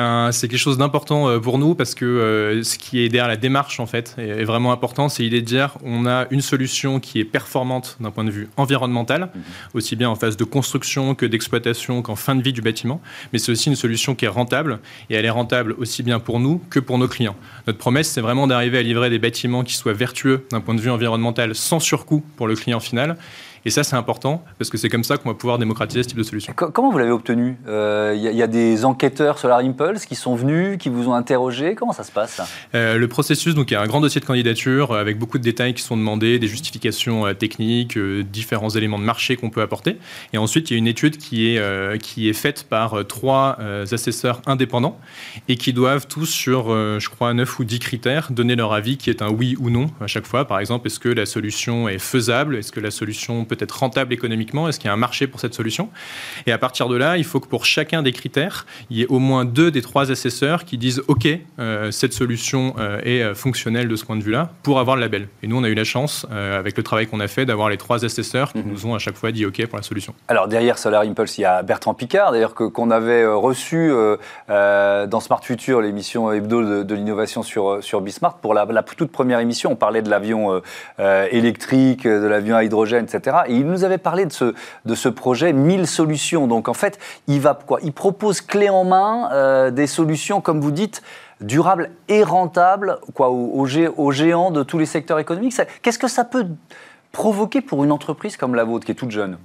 quelque 0.48 0.58
chose 0.58 0.78
d'important 0.78 1.30
euh, 1.30 1.40
pour 1.40 1.58
nous 1.58 1.76
parce 1.76 1.96
que 1.96 2.06
euh, 2.06 2.64
ce 2.64 2.78
qui 2.78 3.00
est 3.00 3.10
derrière 3.10 3.28
la 3.28 3.38
démarche 3.38 3.80
en 3.80 3.86
fait 3.86 4.16
est, 4.18 4.44
vraiment 4.44 4.72
important. 4.72 5.10
C'est 5.10 5.24
l'idée 5.24 5.42
de 5.42 5.46
dire 5.46 5.78
on 5.84 6.06
a 6.06 6.28
une 6.32 6.42
solution 6.42 7.00
qui 7.00 7.20
est 7.20 7.26
performante 7.26 7.98
d'un 8.00 8.12
point 8.12 8.24
de 8.24 8.32
vue 8.32 8.50
environnemental, 8.58 9.30
mhm. 9.34 9.42
aussi 9.74 9.96
bien 9.96 10.10
en 10.10 10.16
phase 10.16 10.38
de 10.38 10.44
construction 10.44 11.16
que 11.16 11.26
d'exploitation 11.26 12.02
qu'en 12.02 12.16
fin 12.16 12.36
de 12.36 12.42
vie 12.42 12.54
du 12.54 12.62
bâtiment. 12.62 13.02
Mais 13.32 13.40
c'est 13.40 13.52
aussi 13.52 13.70
une 13.70 13.76
solution 13.76 14.16
qui 14.16 14.26
est 14.26 14.30
rentable 14.30 14.80
et 15.10 15.16
elle 15.16 15.26
est 15.26 15.30
rentable 15.30 15.76
aussi 15.78 16.04
bien 16.04 16.20
pour 16.20 16.40
nous 16.40 16.62
que 16.70 16.80
pour 16.80 16.98
nos 16.98 17.08
clients. 17.08 17.36
Notre 17.68 17.80
promesse, 17.80 18.10
c'est 18.10 18.22
vraiment 18.22 18.48
d'arriver 18.48 18.80
à 18.80 18.84
livrer 18.84 19.10
des 19.10 19.20
bâtiments 19.20 19.64
qui 19.64 19.76
soient 19.76 19.94
vertueux 19.94 20.46
d'un 20.52 20.62
point 20.62 20.76
de 20.76 20.82
vue 20.82 20.92
environnemental 20.92 21.56
sans 21.56 21.80
surcoût 21.80 22.24
pour 22.36 22.48
le 22.48 22.56
client 22.56 22.80
final 22.80 23.18
et 23.66 23.70
ça, 23.70 23.84
c'est 23.84 23.96
important 23.96 24.44
parce 24.58 24.70
que 24.70 24.78
c'est 24.78 24.90
comme 24.90 25.04
ça 25.04 25.18
qu'on 25.18 25.30
va 25.30 25.36
pouvoir 25.36 25.58
démocratiser 25.58 26.04
ce 26.04 26.10
type 26.10 26.18
de 26.18 26.24
solution. 26.24 26.54
Comment 26.54 26.92
vous 26.92 26.98
l'avez 26.98 27.12
obtenu? 27.12 27.58
Il 27.66 27.70
euh, 27.70 28.16
y, 28.16 28.42
a 28.42 28.48
des 28.48 28.84
enquêteurs 28.84 29.38
Solar 29.38 29.60
Impulse 29.60 30.06
qui 30.06 30.16
sont 30.16 30.36
venus, 30.36 30.78
qui 30.78 30.90
vous 30.90 31.08
ont 31.08 31.14
interrogé? 31.14 31.76
Comment 31.76 31.94
ça 31.94 32.04
se 32.04 32.12
passe? 32.12 32.42
Euh, 32.76 32.98
Le 32.98 33.08
processus, 33.08 33.56
donc 33.56 33.72
il 33.72 33.76
y 33.76 33.78
a 33.78 33.82
un 33.82 33.88
grand 33.88 34.02
dossier 34.02 34.20
de 34.20 34.26
candidature 34.26 34.92
euh, 34.92 35.00
avec 35.00 35.18
beaucoup 35.18 35.38
de 35.38 35.44
détails 35.44 35.74
qui 35.74 35.82
sont 35.82 35.96
demandés, 35.96 36.40
des 36.40 36.48
justifications 36.48 37.34
techniques, 37.34 37.98
différents 37.98 38.70
éléments 38.70 39.00
de 39.00 39.04
marché 39.04 39.38
qu'on 39.38 39.50
peut 39.50 39.62
apporter. 39.62 39.98
Et 40.34 40.38
ensuite, 40.38 40.70
il 40.70 40.74
y 40.74 40.76
a 40.76 40.80
une 40.80 40.88
étude 40.88 41.18
qui 41.18 41.48
est, 41.48 42.00
qui 42.02 42.30
est 42.30 42.34
faite 42.34 42.66
par 42.70 43.06
trois 43.08 43.58
assesseurs 43.92 44.42
indépendants 44.46 44.98
et 45.48 45.56
qui 45.56 45.74
doivent 45.74 46.08
tous 46.08 46.26
sur, 46.26 46.68
je 46.68 47.10
crois, 47.10 47.34
9 47.34 47.60
ou 47.60 47.64
10 47.64 47.80
critères 47.80 48.32
donner 48.32 48.56
leur 48.56 48.74
avis 48.74 48.98
qui 48.98 49.10
est 49.10 49.22
un 49.22 49.30
oui 49.30 49.56
ou 49.60 49.70
non 49.70 49.88
à 50.02 50.08
chaque 50.08 50.26
fois. 50.26 50.46
Par 50.46 50.60
exemple, 50.60 50.88
est-ce 50.88 51.00
que 51.00 51.10
la 51.10 51.26
solution 51.26 51.88
est 51.88 52.00
faisable? 52.00 52.56
Est-ce 52.56 52.72
que 52.72 52.80
la 52.80 52.92
solution 52.92 53.46
peut 53.46 53.53
être 53.60 53.72
rentable 53.72 54.14
économiquement? 54.14 54.68
Est-ce 54.68 54.80
qu'il 54.80 54.88
y 54.88 54.92
a 54.92 54.94
un 54.94 54.98
marché 54.98 55.28
pour 55.28 55.40
cette 55.40 55.54
solution? 55.54 55.90
Et 56.46 56.52
à 56.52 56.58
partir 56.58 56.88
de 56.88 56.96
là, 56.96 57.18
il 57.18 57.24
faut 57.24 57.40
que 57.40 57.48
pour 57.48 57.66
chacun 57.66 58.02
des 58.02 58.12
critères, 58.12 58.66
il 58.90 58.98
y 58.98 59.02
ait 59.04 59.08
au 59.08 59.20
moins 59.20 59.46
deux 59.46 59.72
des 59.72 59.82
trois 59.82 60.12
assesseurs 60.12 60.66
qui 60.66 60.78
disent 60.78 61.02
OK, 61.08 61.28
euh, 61.60 61.92
cette 61.92 62.14
solution 62.14 62.76
euh, 62.80 63.00
est 63.04 63.22
euh, 63.22 63.36
fonctionnelle 63.36 63.88
de 63.88 63.96
ce 63.96 64.06
point 64.06 64.16
de 64.16 64.24
vue-là 64.24 64.50
pour 64.64 64.80
avoir 64.80 64.96
le 64.96 65.02
label. 65.02 65.28
Et 65.42 65.48
nous, 65.48 65.58
on 65.58 65.64
a 65.64 65.70
eu 65.70 65.74
la 65.74 65.84
chance, 65.84 66.26
avec 66.32 66.78
le 66.78 66.84
travail 66.84 67.08
qu'on 67.08 67.20
a 67.20 67.28
fait, 67.28 67.46
d'avoir 67.46 67.70
les 67.70 67.78
trois 67.78 68.06
assesseurs 68.06 68.54
qui 68.54 68.60
mhm. 68.60 68.72
nous 68.72 68.86
ont 68.86 68.96
à 68.96 69.00
chaque 69.00 69.16
fois 69.16 69.32
dit 69.32 69.46
OK 69.46 69.66
pour 69.68 69.78
la 69.78 69.84
solution. 69.84 70.14
Alors 70.28 70.48
derrière 70.48 70.78
Solar 70.78 71.04
Impulse, 71.04 71.38
il 71.38 71.42
y 71.42 71.46
a 71.46 71.62
Bertrand 71.64 71.94
Picard, 71.94 72.32
d'ailleurs 72.32 72.54
qu'on 72.54 72.92
avait 72.92 73.26
reçu 73.26 73.92
dans 74.48 75.20
Smart 75.20 75.44
Future, 75.44 75.82
l'émission 75.82 76.32
hebdo 76.32 76.84
de, 76.84 76.96
l'innovation 76.96 77.44
sur, 77.44 77.84
sur 77.84 78.02
Bismart. 78.02 78.38
Pour 78.38 78.54
la, 78.54 78.66
la, 78.66 78.84
toute 78.84 79.12
première 79.12 79.40
émission, 79.40 79.72
on 79.72 79.76
parlait 79.76 80.02
de 80.02 80.10
l'avion 80.10 80.62
électrique, 81.32 82.06
de 82.06 82.28
l'avion 82.28 82.56
à 82.56 82.64
hydrogène, 82.64 83.06
etc 83.06 83.38
il 83.48 83.66
nous 83.66 83.84
avait 83.84 83.98
parlé 83.98 84.26
de 84.26 84.32
ce, 84.32 84.54
de 84.86 84.96
ce 84.96 85.10
projet 85.10 85.54
1000 85.54 85.88
solutions. 85.88 86.48
Donc 86.48 86.68
en 86.68 86.74
fait, 86.74 87.00
il 87.28 87.40
va 87.40 87.54
quoi? 87.54 87.80
Il 87.84 87.94
propose 87.94 88.42
clé 88.42 88.70
en 88.70 88.84
main 88.84 89.30
euh, 89.32 89.72
des 89.72 89.88
solutions, 89.88 90.42
comme 90.42 90.62
vous 90.62 90.72
dites, 90.72 91.02
durables 91.42 91.92
et 92.08 92.24
rentables 92.24 93.00
quoi, 93.14 93.30
aux 93.30 94.12
géants 94.12 94.52
de 94.52 94.64
tous 94.64 94.78
les 94.78 94.86
secteurs 94.86 95.20
économiques. 95.20 95.60
Qu'est-ce 95.82 96.00
que 96.00 96.08
ça 96.08 96.24
peut 96.24 96.48
provoquer 97.14 97.62
pour 97.62 97.84
une 97.84 97.92
entreprise 97.92 98.38
comme 98.38 98.56
la 98.56 98.64
vôtre 98.64 98.86
qui 98.86 98.92
est 98.92 98.96
toute 98.96 99.12
jeune 99.12 99.38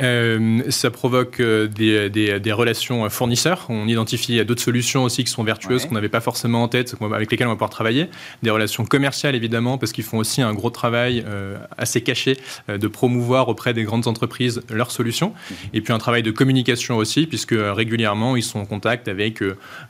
euh, 0.00 0.62
Ça 0.70 0.90
provoque 0.90 1.40
euh, 1.40 1.68
des, 1.68 2.08
des, 2.08 2.52
relations 2.52 3.08
fournisseurs. 3.10 3.66
On 3.68 3.86
identifie 3.86 4.42
d'autres 4.46 4.62
solutions 4.62 5.04
aussi 5.04 5.22
qui 5.22 5.30
sont 5.30 5.44
vertueuses 5.44 5.84
qu'on 5.84 5.94
n'avait 5.94 6.08
pas 6.08 6.22
forcément 6.22 6.62
en 6.62 6.68
tête, 6.68 6.94
avec 7.00 7.30
lesquelles 7.30 7.46
on 7.46 7.50
va 7.50 7.56
pouvoir 7.56 7.70
travailler. 7.70 8.08
Des 8.42 8.48
relations 8.48 8.86
commerciales 8.86 9.34
évidemment, 9.34 9.76
parce 9.76 9.92
qu'ils 9.92 10.04
font 10.04 10.18
aussi 10.18 10.40
un 10.40 10.54
gros 10.54 10.70
travail 10.70 11.22
euh, 11.26 11.58
assez 11.76 12.00
caché 12.00 12.38
de 12.68 12.88
promouvoir 12.88 13.48
auprès 13.48 13.74
des 13.74 13.84
grandes 13.84 14.08
entreprises 14.08 14.62
leurs 14.70 14.90
solutions. 14.90 15.34
Mhm. 15.50 15.56
Et 15.74 15.80
puis 15.82 15.92
un 15.92 15.98
travail 15.98 16.22
de 16.22 16.30
communication 16.30 16.96
aussi, 16.96 17.26
puisque 17.26 17.54
régulièrement 17.54 18.36
ils 18.36 18.42
sont 18.42 18.58
en 18.58 18.64
contact 18.64 19.06
avec 19.08 19.42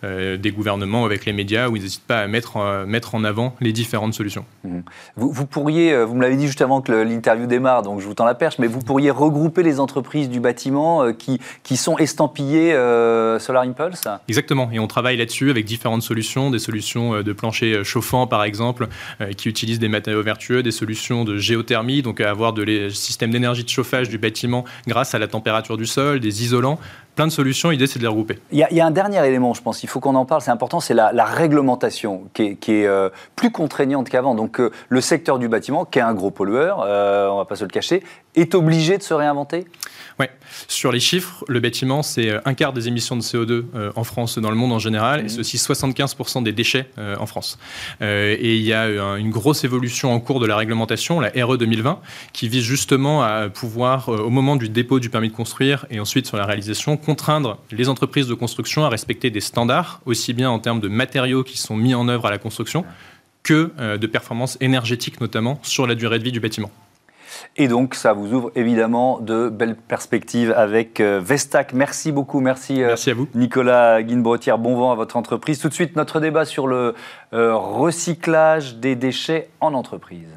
des 0.02 0.50
gouvernements, 0.50 1.04
avec 1.04 1.24
les 1.24 1.32
médias, 1.32 1.68
où 1.68 1.76
ils 1.76 1.82
n'hésitent 1.82 2.02
pas 2.02 2.18
à 2.18 2.26
mettre, 2.26 2.84
mettre 2.84 3.14
en 3.14 3.22
avant 3.22 3.54
les 3.60 3.72
différentes 3.72 4.14
solutions. 4.14 4.44
Mhm. 4.64 4.82
Vous, 5.14 5.30
vous, 5.30 5.46
pourriez, 5.46 6.04
vous 6.04 6.16
me 6.16 6.22
l'avez 6.22 6.36
dit 6.36 6.48
juste 6.48 6.62
avant 6.62 6.80
que 6.80 7.11
l'interview 7.12 7.46
démarre, 7.46 7.82
donc 7.82 8.00
je 8.00 8.06
vous 8.06 8.14
tends 8.14 8.24
la 8.24 8.34
perche, 8.34 8.58
mais 8.58 8.66
vous 8.66 8.80
pourriez 8.80 9.10
regrouper 9.10 9.62
les 9.62 9.80
entreprises 9.80 10.28
du 10.28 10.40
bâtiment 10.40 11.02
euh, 11.02 11.12
qui, 11.12 11.40
qui 11.62 11.76
sont 11.76 11.98
estampillées 11.98 12.72
euh, 12.74 13.38
Solar 13.38 13.62
Impulse 13.62 14.08
Exactement, 14.28 14.70
et 14.72 14.78
on 14.78 14.86
travaille 14.86 15.16
là-dessus 15.16 15.50
avec 15.50 15.64
différentes 15.64 16.02
solutions, 16.02 16.50
des 16.50 16.58
solutions 16.58 17.22
de 17.22 17.32
plancher 17.32 17.84
chauffant 17.84 18.26
par 18.26 18.44
exemple, 18.44 18.88
qui 19.36 19.48
utilisent 19.48 19.78
des 19.78 19.88
matériaux 19.88 20.22
vertueux, 20.22 20.62
des 20.62 20.70
solutions 20.70 21.24
de 21.24 21.36
géothermie, 21.36 22.02
donc 22.02 22.20
avoir 22.20 22.52
des 22.52 22.90
systèmes 22.90 23.30
d'énergie 23.30 23.64
de 23.64 23.68
chauffage 23.68 24.08
du 24.08 24.18
bâtiment 24.18 24.64
grâce 24.86 25.14
à 25.14 25.18
la 25.18 25.28
température 25.28 25.76
du 25.76 25.86
sol, 25.86 26.20
des 26.20 26.42
isolants, 26.42 26.78
plein 27.14 27.26
de 27.26 27.32
solutions. 27.32 27.70
L'idée, 27.70 27.86
c'est 27.86 27.98
de 27.98 28.04
les 28.04 28.08
regrouper. 28.08 28.38
Il 28.50 28.58
y, 28.58 28.80
a, 28.80 28.86
un 28.86 28.90
dernier 28.90 29.24
élément, 29.26 29.54
je 29.54 29.62
pense, 29.62 29.82
il 29.82 29.88
faut 29.88 30.00
qu'on 30.00 30.14
en 30.14 30.24
parle, 30.24 30.42
c'est 30.42 30.50
important, 30.50 30.80
c'est 30.80 30.94
la, 30.94 31.24
réglementation 31.24 32.24
qui 32.34 32.56
est, 32.68 32.86
euh, 32.86 33.10
plus 33.36 33.50
contraignante 33.50 34.08
qu'avant. 34.08 34.34
Donc, 34.34 34.60
euh, 34.60 34.70
le 34.88 35.00
secteur 35.00 35.38
du 35.38 35.48
bâtiment, 35.48 35.84
qui 35.84 35.98
est 35.98 36.02
un 36.02 36.14
gros 36.14 36.30
pollueur, 36.30 36.82
euh, 36.84 37.28
on 37.28 37.34
ne 37.34 37.38
va 37.38 37.44
pas 37.44 37.56
se 37.56 37.64
le 37.64 37.70
cacher, 37.70 38.02
est 38.34 38.54
obligé 38.54 38.98
de 38.98 39.02
se 39.02 39.14
réinventer? 39.14 39.64
Oui. 40.18 40.26
Sur 40.68 40.92
les 40.92 41.00
chiffres, 41.00 41.44
le 41.48 41.60
bâtiment, 41.60 42.02
c'est 42.02 42.28
euh, 42.28 42.40
un 42.44 42.54
quart 42.54 42.72
des 42.72 42.88
émissions 42.88 43.16
de 43.16 43.22
CO2 43.22 43.64
euh, 43.74 43.92
en 43.96 44.04
France, 44.04 44.38
dans 44.38 44.50
le 44.50 44.56
monde 44.56 44.72
en 44.72 44.78
général, 44.78 45.20
et 45.20 45.36
mmh. 45.36 45.40
aussi 45.40 45.56
75% 45.56 46.42
des 46.42 46.52
déchets 46.52 46.88
euh, 46.98 47.16
en 47.18 47.26
France. 47.26 47.58
et 48.00 48.56
il 48.56 48.62
y 48.62 48.72
a 48.72 48.86
une 49.16 49.30
grosse 49.30 49.64
évolution 49.64 50.12
en 50.12 50.20
cours 50.20 50.40
de 50.40 50.46
la 50.46 50.56
réglementation, 50.56 51.20
la 51.20 51.30
RE 51.44 51.56
2020, 51.56 52.00
qui 52.32 52.48
vise 52.48 52.64
justement 52.64 53.22
à 53.22 53.48
pouvoir, 53.48 54.08
au 54.08 54.30
moment 54.30 54.56
du 54.56 54.68
dépôt 54.68 55.00
du 55.00 55.10
permis 55.10 55.28
de 55.28 55.34
construire 55.34 55.86
et 55.90 56.00
ensuite 56.00 56.26
sur 56.26 56.36
la 56.36 56.44
réalisation, 56.44 56.96
contraindre 56.96 57.58
les 57.70 57.88
entreprises 57.88 58.26
de 58.26 58.34
construction 58.34 58.84
à 58.84 58.88
respecter 58.88 59.30
des 59.30 59.40
standards, 59.40 60.00
aussi 60.06 60.32
bien 60.32 60.50
en 60.50 60.58
termes 60.58 60.80
de 60.80 60.88
matériaux 60.88 61.44
qui 61.44 61.58
sont 61.58 61.76
mis 61.76 61.94
en 61.94 62.08
œuvre 62.08 62.26
à 62.26 62.30
la 62.30 62.38
construction 62.38 62.84
que 63.42 63.72
de 63.96 64.06
performances 64.06 64.56
énergétiques, 64.60 65.20
notamment 65.20 65.58
sur 65.62 65.86
la 65.86 65.94
durée 65.94 66.18
de 66.18 66.24
vie 66.24 66.32
du 66.32 66.40
bâtiment. 66.40 66.70
Et 67.56 67.68
donc, 67.68 67.94
ça 67.94 68.12
vous 68.12 68.32
ouvre 68.32 68.52
évidemment 68.54 69.18
de 69.20 69.48
belles 69.48 69.76
perspectives 69.76 70.52
avec 70.56 71.00
euh, 71.00 71.20
Vestac. 71.22 71.72
Merci 71.72 72.12
beaucoup. 72.12 72.40
Merci, 72.40 72.82
euh, 72.82 72.88
Merci 72.88 73.10
à 73.10 73.14
vous. 73.14 73.28
Nicolas 73.34 74.02
Guinbretière. 74.02 74.58
Bon 74.58 74.76
vent 74.76 74.92
à 74.92 74.94
votre 74.94 75.16
entreprise. 75.16 75.58
Tout 75.58 75.68
de 75.68 75.74
suite, 75.74 75.96
notre 75.96 76.20
débat 76.20 76.44
sur 76.44 76.66
le 76.66 76.94
euh, 77.32 77.54
recyclage 77.54 78.76
des 78.76 78.96
déchets 78.96 79.50
en 79.60 79.74
entreprise. 79.74 80.28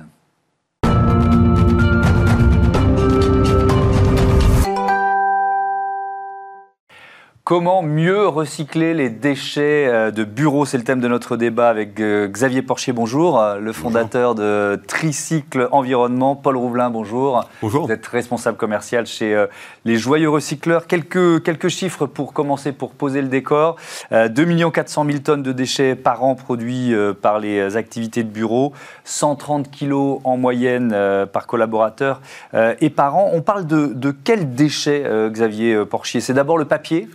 Comment 7.46 7.84
mieux 7.84 8.28
recycler 8.28 8.96
les 8.96 9.12
déchets 9.12 9.86
euh, 9.88 10.10
de 10.10 10.24
bureau 10.24 10.66
C'est 10.66 10.80
le 10.80 10.84
thème 10.84 11.00
de 11.00 11.08
notre 11.08 11.38
débat 11.38 11.70
avec 11.70 12.00
euh, 12.00 12.28
Xavier 12.28 12.64
Porchier, 12.64 12.92
bonjour, 12.92 13.40
euh, 13.40 13.60
le 13.60 13.72
fondateur 13.72 14.34
de 14.34 14.82
Tricycle 14.88 15.70
Environnement. 15.72 16.36
Paul 16.36 16.58
Rouvelin, 16.58 16.90
bonjour. 16.90 17.48
Bonjour. 17.62 17.86
Vous 17.86 17.92
êtes 17.92 18.08
responsable 18.08 18.58
commercial 18.58 19.06
chez 19.06 19.46
les 19.86 19.96
Joyeux 19.96 20.32
Recycleurs. 20.32 20.88
Quelques, 20.88 21.44
quelques 21.44 21.68
chiffres 21.68 22.08
pour 22.08 22.34
commencer, 22.34 22.72
pour 22.72 22.94
poser 22.94 23.22
le 23.22 23.28
décor. 23.28 23.76
2 24.12 24.70
400 24.72 25.06
000 25.06 25.20
tonnes 25.20 25.44
de 25.44 25.52
déchets 25.52 25.94
par 25.94 26.24
an 26.24 26.34
produits 26.34 26.96
par 27.22 27.38
les 27.38 27.78
activités 27.78 28.24
de 28.24 28.30
bureau, 28.30 28.74
130 29.04 29.70
kilos 29.70 30.20
en 30.24 30.38
moyenne 30.38 30.98
par 31.32 31.46
collaborateur 31.46 32.22
et 32.56 32.90
par 32.90 33.16
an. 33.16 33.30
On 33.34 33.42
parle 33.42 33.68
de, 33.68 33.88
de 33.94 34.10
quels 34.10 34.56
déchets, 34.56 35.04
Xavier 35.30 35.86
Porchier? 35.86 36.22
C'est 36.22 36.34
d'abord 36.34 36.58
le 36.58 36.66
papier? 36.66 37.08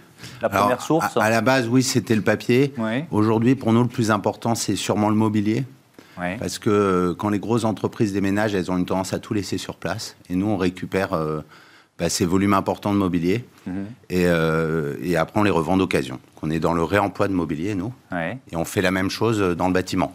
La 0.43 0.49
première 0.49 0.83
source 0.83 1.17
à, 1.17 1.31
la 1.31 1.41
base, 1.41 1.69
oui, 1.69 1.83
c'était 1.83 2.17
le 2.17 2.23
papier. 2.23 2.73
Aujourd'hui, 3.11 3.55
pour 3.55 3.73
nous, 3.73 3.83
le 3.83 3.89
plus 3.89 4.11
important, 4.11 4.55
c'est 4.55 4.77
sûrement 4.77 5.09
le 5.09 5.17
mobilier. 5.17 5.65
Parce 6.39 6.59
que 6.59 6.71
euh, 6.71 7.15
quand 7.15 7.31
les 7.31 7.39
grosses 7.39 7.65
entreprises 7.65 8.13
déménagent, 8.13 8.55
elles 8.55 8.71
ont 8.71 8.77
une 8.77 8.87
tendance 8.87 9.13
à 9.13 9.19
tout 9.19 9.35
laisser 9.35 9.59
sur 9.59 9.77
place. 9.77 10.17
Et 10.29 10.35
nous, 10.35 10.47
on 10.47 10.57
récupère 10.57 11.13
euh, 11.13 11.41
bah, 11.99 12.09
ces 12.09 12.27
volumes 12.27 12.55
importants 12.55 12.93
de 12.93 12.99
mobilier. 12.99 13.45
Mhm. 13.67 13.87
Euh, 14.13 14.97
et, 15.03 15.17
après, 15.17 15.41
on 15.41 15.43
les 15.43 15.51
revend 15.51 15.77
d'occasion. 15.77 16.21
On 16.43 16.51
est 16.51 16.61
dans 16.61 16.75
le 16.75 16.83
réemploi 16.83 17.29
de 17.29 17.33
mobilier, 17.33 17.75
nous. 17.75 17.93
Et 18.13 18.57
on 18.57 18.65
fait 18.65 18.83
la 18.83 18.91
même 18.91 19.11
chose 19.11 19.41
dans 19.57 19.69
le 19.69 19.75
bâtiment. 19.75 20.15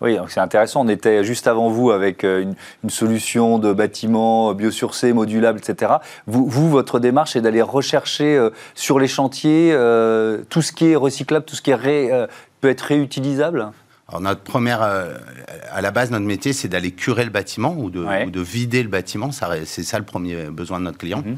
Oui, 0.00 0.16
c'est 0.28 0.40
intéressant. 0.40 0.84
On 0.84 0.88
était 0.88 1.24
juste 1.24 1.46
avant 1.46 1.68
vous 1.68 1.90
avec 1.90 2.24
euh, 2.24 2.52
une, 2.82 2.90
solution 2.90 3.58
de 3.58 3.72
bâtiment 3.72 4.54
biosourcé, 4.54 5.12
modulable, 5.12 5.58
etc. 5.58 5.92
Vous, 6.26 6.46
vous 6.46 6.70
votre 6.70 7.00
démarche 7.00 7.36
est 7.36 7.42
d'aller 7.42 7.62
rechercher 7.62 8.36
euh, 8.36 8.50
sur 8.74 8.98
les 8.98 9.08
chantiers 9.08 9.72
euh, 9.72 10.38
tout 10.48 10.62
ce 10.62 10.72
qui 10.72 10.86
est 10.86 10.96
recyclable, 10.96 11.44
tout 11.44 11.56
ce 11.56 11.62
qui 11.62 11.70
est 11.70 12.28
peut 12.60 12.68
être 12.68 12.80
réutilisable? 12.82 13.70
Alors 14.08 14.20
notre 14.20 14.40
première, 14.40 14.82
à 14.82 15.80
la 15.80 15.90
base, 15.92 16.10
notre 16.10 16.26
métier, 16.26 16.52
c'est 16.52 16.66
d'aller 16.66 16.90
curer 16.90 17.24
le 17.24 17.30
bâtiment 17.30 17.76
ou 17.78 17.90
de, 17.90 18.28
de 18.28 18.40
vider 18.40 18.82
le 18.82 18.88
bâtiment. 18.88 19.30
C'est 19.30 19.82
ça 19.84 19.98
le 19.98 20.04
premier 20.04 20.46
besoin 20.46 20.80
de 20.80 20.84
notre 20.84 20.98
client. 20.98 21.22
Mhm. 21.24 21.36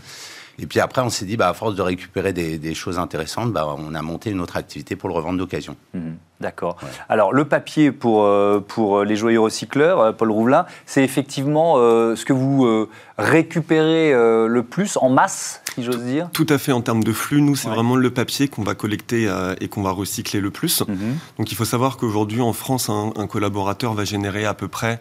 Et 0.59 0.67
puis 0.67 0.81
après, 0.81 1.01
on 1.03 1.11
s'est 1.11 1.25
dit, 1.25 1.37
bah, 1.37 1.49
à 1.49 1.55
force 1.55 1.75
de 1.75 1.83
récupérer 1.83 2.33
des, 2.33 2.75
choses 2.75 2.99
intéressantes, 2.99 3.53
bah, 3.53 3.75
on 3.79 3.95
a 3.95 4.03
monté 4.03 4.31
une 4.31 4.41
autre 4.41 4.57
activité 4.57 4.97
pour 4.97 5.09
le 5.09 5.15
revendre 5.15 5.39
d'occasion. 5.39 5.77
Mhm. 5.95 6.17
D'accord. 6.43 6.77
Alors, 7.09 7.33
le 7.33 7.45
papier 7.45 7.93
pour, 7.93 8.25
euh, 8.25 8.59
pour 8.67 9.05
les 9.05 9.15
joyeux 9.15 9.39
recycleurs, 9.39 10.01
euh, 10.01 10.13
Paul 10.13 10.33
Rouvelin, 10.33 10.67
c'est 10.87 11.05
effectivement 11.05 11.75
euh, 11.77 12.17
ce 12.17 12.25
que 12.25 12.33
vous 12.33 12.89
récupérez 13.17 14.13
le 14.13 14.63
plus 14.63 14.99
en 15.01 15.09
masse, 15.09 15.63
si 15.75 15.85
j'ose 15.85 16.03
dire? 16.03 16.29
Tout 16.33 16.47
à 16.49 16.59
fait. 16.59 16.73
En 16.73 16.81
termes 16.81 17.05
de 17.05 17.13
flux, 17.13 17.41
nous, 17.41 17.55
c'est 17.55 17.69
vraiment 17.69 17.95
le 17.95 18.11
papier 18.11 18.49
qu'on 18.49 18.65
va 18.65 18.75
collecter 18.75 19.33
et 19.61 19.69
qu'on 19.69 19.83
va 19.83 19.93
recycler 19.93 20.41
le 20.41 20.51
plus. 20.51 20.81
Mhm. 20.81 21.19
Donc, 21.39 21.53
il 21.53 21.55
faut 21.55 21.65
savoir 21.65 21.97
qu'aujourd'hui, 21.97 22.41
en 22.41 22.53
France, 22.53 22.91
un, 22.91 23.27
collaborateur 23.29 23.95
va 23.95 24.05
générer 24.05 24.45
à 24.45 24.55
peu 24.55 24.67
près 24.67 24.99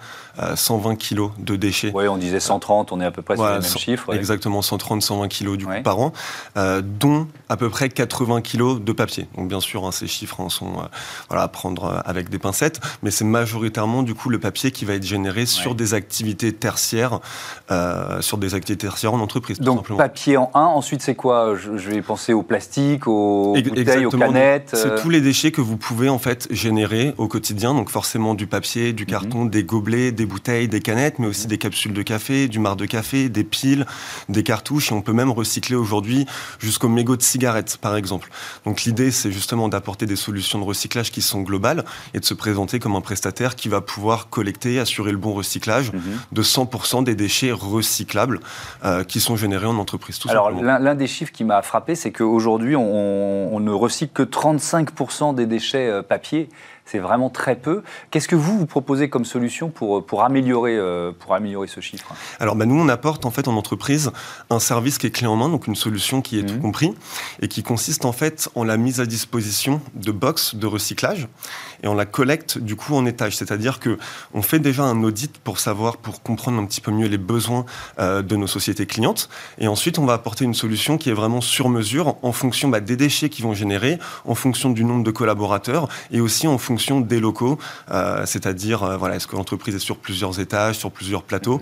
120 0.55 0.95
kilos 0.97 1.31
de 1.39 1.55
déchets. 1.55 1.91
Oui, 1.95 2.07
on 2.07 2.17
disait 2.17 2.39
130, 2.39 2.91
on 2.91 3.01
est 3.01 3.05
à 3.05 3.11
peu 3.11 3.23
près 3.23 3.37
sur 3.37 3.45
les 3.45 3.53
mêmes 3.53 3.63
chiffres. 3.63 4.13
Exactement, 4.13 4.61
130, 4.61 5.01
120 5.01 5.27
kilos 5.27 5.57
du 5.57 5.65
coup, 5.65 5.81
par 5.83 5.99
an, 5.99 6.13
dont 6.55 7.27
à 7.49 7.57
peu 7.57 7.69
près 7.69 7.89
80 7.89 8.41
kilos 8.41 8.81
de 8.81 8.91
papier. 8.91 9.27
Donc, 9.37 9.47
bien 9.47 9.61
sûr, 9.61 9.85
hein, 9.85 9.91
ces 9.91 10.07
chiffres 10.07 10.39
en 10.39 10.49
sont 10.49 10.83
voilà, 11.31 11.47
prendre 11.47 11.85
euh, 11.85 11.99
avec 12.03 12.29
des 12.29 12.39
pincettes, 12.39 12.81
mais 13.03 13.09
c'est 13.09 13.23
majoritairement 13.23 14.03
du 14.03 14.13
coup 14.13 14.29
le 14.29 14.37
papier 14.37 14.71
qui 14.71 14.83
va 14.83 14.95
être 14.95 15.05
généré 15.05 15.45
sur 15.45 15.75
des 15.75 15.93
activités 15.93 16.51
tertiaires, 16.51 17.21
euh, 17.71 18.21
sur 18.21 18.37
des 18.37 18.53
activités 18.53 18.85
tertiaires 18.85 19.13
en 19.13 19.19
entreprise. 19.21 19.59
Donc 19.61 19.87
papier 19.95 20.35
en 20.35 20.51
un, 20.53 20.65
ensuite 20.65 21.01
c'est 21.01 21.15
quoi? 21.15 21.55
Je, 21.55 21.89
vais 21.89 22.01
penser 22.01 22.33
au 22.33 22.43
plastique, 22.43 23.07
aux 23.07 23.53
bouteilles, 23.53 24.05
aux 24.05 24.11
canettes. 24.11 24.71
C'est 24.73 24.91
euh. 24.91 25.01
tous 25.01 25.09
les 25.09 25.21
déchets 25.21 25.51
que 25.51 25.61
vous 25.61 25.77
pouvez 25.77 26.09
en 26.09 26.19
fait 26.19 26.49
générer 26.51 27.13
au 27.17 27.29
quotidien, 27.29 27.73
donc 27.73 27.89
forcément 27.89 28.35
du 28.35 28.45
papier, 28.45 28.91
du 28.91 29.03
mhm. 29.03 29.09
carton, 29.09 29.45
des 29.45 29.63
gobelets, 29.63 30.11
des 30.11 30.25
bouteilles, 30.25 30.67
des 30.67 30.81
canettes, 30.81 31.17
mais 31.17 31.27
aussi 31.27 31.45
mhm. 31.45 31.51
des 31.51 31.57
capsules 31.59 31.93
de 31.93 32.01
café, 32.01 32.49
du 32.49 32.59
marc 32.59 32.75
de 32.75 32.85
café, 32.85 33.29
des 33.29 33.45
piles, 33.45 33.85
des 34.27 34.43
cartouches, 34.43 34.91
et 34.91 34.95
on 34.95 35.01
peut 35.01 35.13
même 35.13 35.31
recycler 35.31 35.77
aujourd'hui 35.77 36.25
jusqu'au 36.59 36.89
mégot 36.89 37.15
de 37.15 37.21
cigarettes 37.21 37.77
par 37.77 37.95
exemple. 37.95 38.29
Donc 38.65 38.83
l'idée 38.83 39.11
c'est 39.11 39.31
justement 39.31 39.69
d'apporter 39.69 40.05
des 40.05 40.17
solutions 40.17 40.59
de 40.59 40.65
recyclage 40.65 41.09
qui 41.09 41.20
sont 41.21 41.41
globale 41.41 41.85
et 42.13 42.19
de 42.19 42.25
se 42.25 42.33
présenter 42.33 42.79
comme 42.79 42.95
un 42.95 43.01
prestataire 43.01 43.55
qui 43.55 43.69
va 43.69 43.81
pouvoir 43.81 44.29
collecter, 44.29 44.79
assurer 44.79 45.11
le 45.11 45.17
bon 45.17 45.33
recyclage 45.33 45.91
mhm. 45.91 46.01
de 46.31 46.43
100% 46.43 47.03
des 47.03 47.15
déchets 47.15 47.51
recyclables 47.51 48.39
euh, 48.83 49.03
qui 49.03 49.19
sont 49.19 49.35
générés 49.35 49.67
en 49.67 49.77
entreprise. 49.77 50.19
Tout 50.19 50.29
Alors 50.29 50.51
l'un 50.51 50.95
des 50.95 51.07
chiffres 51.07 51.31
qui 51.31 51.43
m'a 51.43 51.61
frappé, 51.61 51.95
c'est 51.95 52.11
qu'aujourd'hui 52.11 52.75
on, 52.75 53.55
on, 53.55 53.59
ne 53.59 53.71
recycle 53.71 54.13
que 54.13 54.23
35% 54.23 55.35
des 55.35 55.45
déchets 55.45 55.87
euh, 55.87 56.01
papier 56.01 56.49
c'est 56.91 56.99
vraiment 56.99 57.29
très 57.29 57.55
peu. 57.55 57.83
Qu'est-ce 58.09 58.27
que 58.27 58.35
vous, 58.35 58.57
vous 58.59 58.65
proposez 58.65 59.09
comme 59.09 59.23
solution 59.23 59.69
pour, 59.69 60.05
pour, 60.05 60.23
améliorer, 60.23 60.75
euh, 60.77 61.11
pour 61.17 61.33
améliorer 61.33 61.67
ce 61.67 61.79
chiffre? 61.79 62.13
Alors, 62.39 62.55
bah, 62.55 62.65
nous, 62.65 62.79
on 62.79 62.89
apporte 62.89 63.25
en 63.25 63.31
fait 63.31 63.47
en 63.47 63.55
entreprise 63.55 64.11
un 64.49 64.59
service 64.59 64.97
qui 64.97 65.07
est 65.07 65.11
clé 65.11 65.27
en 65.27 65.37
main, 65.37 65.47
donc 65.47 65.67
une 65.67 65.75
solution 65.75 66.21
qui 66.21 66.39
est 66.39 66.43
tout 66.43 66.55
mhm. 66.55 66.61
compris, 66.61 66.93
et 67.41 67.47
qui 67.47 67.63
consiste 67.63 68.03
en 68.03 68.11
fait 68.11 68.49
en 68.55 68.65
la 68.65 68.75
mise 68.75 68.99
à 68.99 69.05
disposition 69.05 69.79
de 69.95 70.11
box 70.11 70.55
de 70.55 70.67
recyclage 70.67 71.27
et 71.83 71.87
on 71.87 71.95
la 71.95 72.05
collecte 72.05 72.57
du 72.57 72.75
coup 72.75 72.95
en 72.95 73.05
étage. 73.05 73.35
C'est-à-dire 73.35 73.79
que 73.79 73.97
on 74.33 74.41
fait 74.41 74.59
déjà 74.59 74.83
un 74.83 75.03
audit 75.03 75.37
pour 75.39 75.59
savoir, 75.59 75.97
pour 75.97 76.21
comprendre 76.21 76.59
un 76.59 76.65
petit 76.65 76.81
peu 76.81 76.91
mieux 76.91 77.07
les 77.07 77.17
besoins 77.17 77.65
euh, 77.99 78.21
de 78.21 78.35
nos 78.35 78.47
sociétés 78.47 78.85
clientes, 78.85 79.29
et 79.57 79.67
ensuite 79.67 79.99
on 79.99 80.05
va 80.05 80.13
apporter 80.13 80.45
une 80.45 80.53
solution 80.53 80.97
qui 80.97 81.09
est 81.09 81.13
vraiment 81.13 81.41
sur 81.41 81.69
mesure 81.69 82.15
en 82.21 82.31
fonction 82.31 82.69
bah, 82.69 82.79
des 82.79 82.95
déchets 82.95 83.29
qui 83.29 83.41
vont 83.41 83.53
générer, 83.53 83.99
en 84.25 84.35
fonction 84.35 84.69
du 84.69 84.83
nombre 84.83 85.03
de 85.03 85.11
collaborateurs, 85.11 85.87
et 86.11 86.21
aussi 86.21 86.47
en 86.47 86.57
fonction 86.57 87.01
des 87.01 87.19
locaux, 87.19 87.57
euh, 87.91 88.25
c'est-à-dire 88.25 88.83
euh, 88.83 88.97
voilà, 88.97 89.15
est-ce 89.15 89.27
que 89.27 89.35
l'entreprise 89.35 89.75
est 89.75 89.79
sur 89.79 89.97
plusieurs 89.97 90.39
étages, 90.39 90.77
sur 90.77 90.91
plusieurs 90.91 91.23
plateaux, 91.23 91.61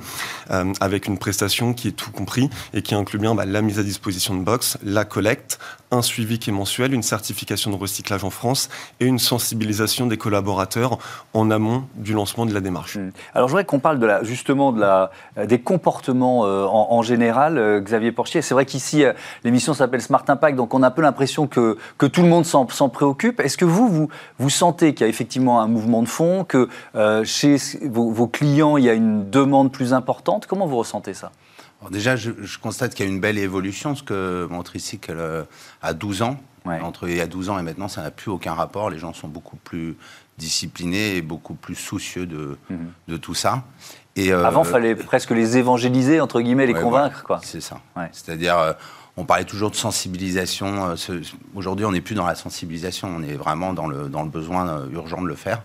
avec 0.80 1.08
une 1.08 1.18
prestation 1.18 1.74
qui 1.74 1.90
est 1.90 1.92
tout 1.92 2.12
compris 2.12 2.50
et 2.74 2.82
qui 2.82 2.96
inclut 2.96 3.20
bien 3.20 3.36
bah, 3.36 3.46
la 3.46 3.62
mise 3.62 3.80
à 3.80 3.84
disposition 3.84 4.36
de 4.36 4.44
box, 4.44 4.78
la 4.84 5.06
collecte, 5.06 5.60
un 5.92 6.02
suivi 6.02 6.40
qui 6.40 6.50
est 6.50 6.54
mensuel, 6.54 6.94
une 6.94 7.04
certification 7.04 7.72
de 7.72 7.76
recyclage 7.76 8.24
en 8.24 8.30
France 8.30 8.70
et 9.00 9.06
une 9.06 9.20
sensibilisation 9.20 10.06
des 10.10 10.18
collaborateurs 10.18 10.98
en 11.34 11.50
amont 11.52 11.86
du 11.96 12.14
lancement 12.14 12.46
de 12.46 12.54
la 12.54 12.60
démarche. 12.60 12.98
Mmh. 12.98 13.12
Alors 13.34 13.48
je 13.48 13.54
voudrais 13.54 13.66
qu'on 13.66 13.80
parle 13.80 14.00
de 14.00 14.06
la, 14.06 14.24
justement 14.24 14.72
de 14.72 14.82
la, 14.82 15.12
des 15.46 15.60
comportements 15.60 16.42
en, 16.42 17.02
général, 17.02 17.82
Xavier 17.84 18.12
Porchier. 18.12 18.42
C'est 18.42 18.54
vrai 18.54 18.66
qu'ici, 18.66 19.04
l'émission 19.44 19.74
s'appelle 19.74 20.02
Smart 20.02 20.24
Impact, 20.28 20.58
donc 20.58 20.74
on 20.74 20.84
a 20.84 20.88
un 20.88 20.92
peu 20.92 21.02
l'impression 21.02 21.48
que, 21.48 21.78
que 21.98 22.06
tout 22.06 22.22
le 22.22 22.28
monde 22.28 22.46
s'en 22.46 22.90
préoccupe. 22.90 23.40
Est-ce 23.40 23.58
que 23.58 23.66
vous, 23.66 23.88
vous, 23.88 24.10
vous 24.40 24.50
sentez 24.50 24.94
qu'il 24.94 25.06
y 25.06 25.08
a 25.08 25.10
effectivement 25.10 25.62
un 25.62 25.68
mouvement 25.68 26.02
de 26.02 26.08
fond, 26.08 26.44
que 26.44 26.68
chez 27.24 27.58
vos, 27.84 28.28
clients, 28.28 28.78
il 28.78 28.84
y 28.84 28.90
a 28.90 28.94
une 28.94 29.30
demande 29.30 29.72
plus 29.72 29.94
importante? 29.94 30.46
Comment 30.48 30.68
vous 30.68 30.78
ressentez 30.78 31.14
ça? 31.14 31.32
Déjà, 31.92 32.16
je, 32.16 32.32
constate 32.62 32.94
qu'il 32.94 33.06
y 33.06 33.10
a 33.10 33.12
une 33.12 33.22
belle 33.22 33.38
évolution, 33.38 33.92
parce 33.92 34.02
que 34.02 34.48
mon 34.50 34.64
tricycle 34.64 35.46
a 35.82 35.94
12 35.94 36.22
ans. 36.24 36.38
Entre 36.66 37.10
il 37.10 37.18
y 37.18 37.22
a 37.22 37.28
12 37.28 37.50
ans 37.50 37.60
et 37.60 37.64
maintenant, 37.64 37.88
ça 37.88 38.02
n'a 38.02 38.12
plus 38.12 38.30
aucun 38.30 38.54
rapport. 38.54 38.90
Les 38.90 39.00
gens 39.00 39.14
sont 39.14 39.28
beaucoup 39.28 39.58
plus 39.58 39.98
disciplinés 40.38 41.16
et 41.16 41.22
beaucoup 41.22 41.56
plus 41.56 41.76
soucieux 41.76 42.26
de, 42.26 42.58
mhm. 42.70 42.92
de 43.08 43.18
tout 43.18 43.34
ça. 43.34 43.64
Et, 44.16 44.32
Avant, 44.32 44.64
il 44.64 44.70
fallait 44.70 44.96
presque 44.96 45.32
les 45.32 45.58
évangéliser, 45.58 46.20
entre 46.20 46.42
guillemets, 46.42 46.66
les 46.66 46.74
convaincre. 46.74 47.24
quoi. 47.24 47.40
C'est 47.44 47.62
ça. 47.62 47.80
C'est-à-dire, 48.12 48.76
on 49.20 49.26
parlait 49.26 49.44
toujours 49.44 49.70
de 49.70 49.76
sensibilisation. 49.76 50.92
Euh, 50.92 51.22
aujourd'hui, 51.54 51.86
on 51.86 51.92
n'est 51.92 52.00
plus 52.00 52.16
dans 52.16 52.26
la 52.26 52.36
sensibilisation, 52.36 53.10
on 53.10 53.22
est 53.22 53.34
vraiment 53.34 53.74
dans 53.74 53.88
le, 53.88 54.08
dans 54.08 54.24
le 54.24 54.30
besoin 54.30 54.68
euh, 54.70 54.90
urgent 54.94 55.22
de 55.22 55.28
le 55.28 55.36
faire. 55.36 55.64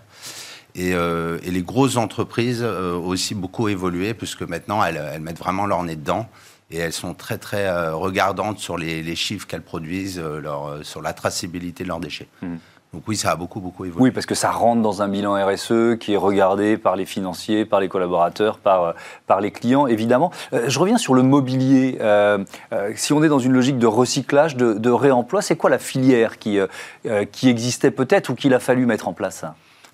Et, 0.75 0.93
euh, 0.93 1.39
les 1.41 1.61
grosses 1.61 1.95
entreprises 1.95 2.63
ont 2.63 3.07
aussi 3.07 3.33
beaucoup 3.33 3.69
évolué, 3.69 4.13
puisque 4.13 4.41
maintenant, 4.41 4.83
elles, 4.83 5.21
mettent 5.21 5.39
vraiment 5.39 5.65
leur 5.65 5.83
nez 5.83 5.95
dedans. 5.95 6.27
Et 6.71 6.77
elles 6.77 6.93
sont 6.93 7.13
très, 7.13 7.37
très 7.37 7.91
regardantes 7.91 8.59
sur 8.59 8.77
les, 8.77 9.15
chiffres 9.15 9.45
qu'elles 9.45 9.61
produisent, 9.61 10.19
leur, 10.19 10.79
sur 10.83 11.01
la 11.01 11.13
traçabilité 11.13 11.83
de 11.83 11.89
leurs 11.89 11.99
déchets. 11.99 12.27
Mmh. 12.41 12.55
Donc 12.95 13.03
oui, 13.09 13.17
ça 13.17 13.31
a 13.31 13.35
beaucoup, 13.35 13.59
beaucoup 13.59 13.83
évolué. 13.83 14.03
Oui, 14.03 14.11
parce 14.11 14.25
que 14.25 14.35
ça 14.35 14.51
rentre 14.51 14.81
dans 14.81 15.01
un 15.01 15.09
bilan 15.09 15.33
RSE 15.45 15.97
qui 15.99 16.13
est 16.13 16.17
regardé 16.17 16.77
par 16.77 16.95
les 16.95 17.05
financiers, 17.05 17.65
par 17.65 17.81
les 17.81 17.89
collaborateurs, 17.89 18.57
par, 18.57 18.83
euh, 18.83 18.93
par 19.27 19.41
les 19.41 19.51
clients, 19.51 19.85
évidemment. 19.85 20.31
Euh, 20.53 20.69
je 20.69 20.79
reviens 20.79 20.97
sur 20.97 21.13
le 21.13 21.21
mobilier. 21.21 21.97
Euh, 21.99 22.45
si 22.95 23.11
on 23.11 23.21
est 23.21 23.27
dans 23.27 23.39
une 23.39 23.51
logique 23.51 23.77
de 23.79 23.85
recyclage, 23.85 24.55
de, 24.55 24.89
réemploi, 24.89 25.41
c'est 25.41 25.57
quoi 25.57 25.69
la 25.69 25.77
filière 25.77 26.39
qui, 26.39 26.57
qui 27.33 27.49
existait 27.49 27.91
peut-être 27.91 28.29
ou 28.29 28.35
qu'il 28.35 28.53
a 28.53 28.59
fallu 28.59 28.85
mettre 28.85 29.09
en 29.09 29.13
place 29.13 29.43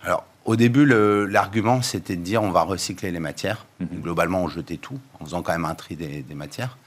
Alors, 0.03 0.23
au 0.45 0.55
début, 0.55 0.85
l'argument, 0.85 1.81
c'était 1.81 2.15
de 2.15 2.21
dire 2.21 2.43
on 2.43 2.51
va 2.51 2.63
recycler 2.63 3.11
les 3.11 3.19
matières. 3.19 3.65
Mhm. 3.79 4.01
Globalement, 4.01 4.43
on 4.43 4.47
jetait 4.47 4.77
tout, 4.77 4.99
en 5.19 5.25
faisant 5.25 5.41
quand 5.41 5.51
même 5.51 5.65
un 5.65 5.75
tri 5.75 5.95
des, 5.95 6.21
des 6.21 6.35
matières. 6.35 6.77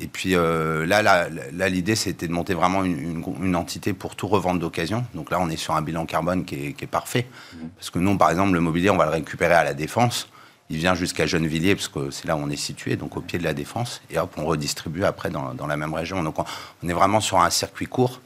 Et 0.00 0.06
puis 0.06 0.34
euh, 0.34 0.86
là, 0.86 1.02
là, 1.02 1.68
l'idée, 1.68 1.96
c'était 1.96 2.28
de 2.28 2.32
monter 2.32 2.54
vraiment 2.54 2.84
une, 2.84 3.56
entité 3.56 3.92
pour 3.92 4.14
tout 4.14 4.28
revendre 4.28 4.60
d'occasion. 4.60 5.04
Donc 5.14 5.30
là, 5.30 5.38
on 5.40 5.48
est 5.48 5.56
sur 5.56 5.74
un 5.74 5.82
bilan 5.82 6.06
carbone 6.06 6.44
qui 6.44 6.74
est, 6.78 6.86
parfait. 6.86 7.26
Mhm. 7.54 7.70
Parce 7.76 7.90
que 7.90 7.98
nous, 7.98 8.16
par 8.16 8.30
exemple, 8.30 8.52
le 8.52 8.60
mobilier, 8.60 8.90
on 8.90 8.96
va 8.96 9.06
le 9.06 9.12
récupérer 9.12 9.54
à 9.54 9.64
la 9.64 9.74
Défense. 9.74 10.28
Il 10.70 10.76
vient 10.76 10.94
jusqu'à 10.94 11.26
Gennevilliers, 11.26 11.74
parce 11.74 11.88
que 11.88 12.10
c'est 12.10 12.28
là 12.28 12.36
où 12.36 12.40
on 12.40 12.50
est 12.50 12.56
situé, 12.56 12.96
donc 12.96 13.16
au 13.16 13.22
pied 13.22 13.38
de 13.38 13.44
la 13.44 13.54
Défense. 13.54 14.02
Et 14.10 14.18
hop, 14.18 14.32
on 14.36 14.44
redistribue 14.44 15.04
après 15.04 15.30
dans, 15.30 15.66
la 15.66 15.76
même 15.76 15.94
région. 15.94 16.22
Donc 16.22 16.36
on, 16.38 16.88
est 16.88 16.92
vraiment 16.92 17.20
sur 17.20 17.40
un 17.40 17.50
circuit 17.50 17.86
court. 17.86 18.20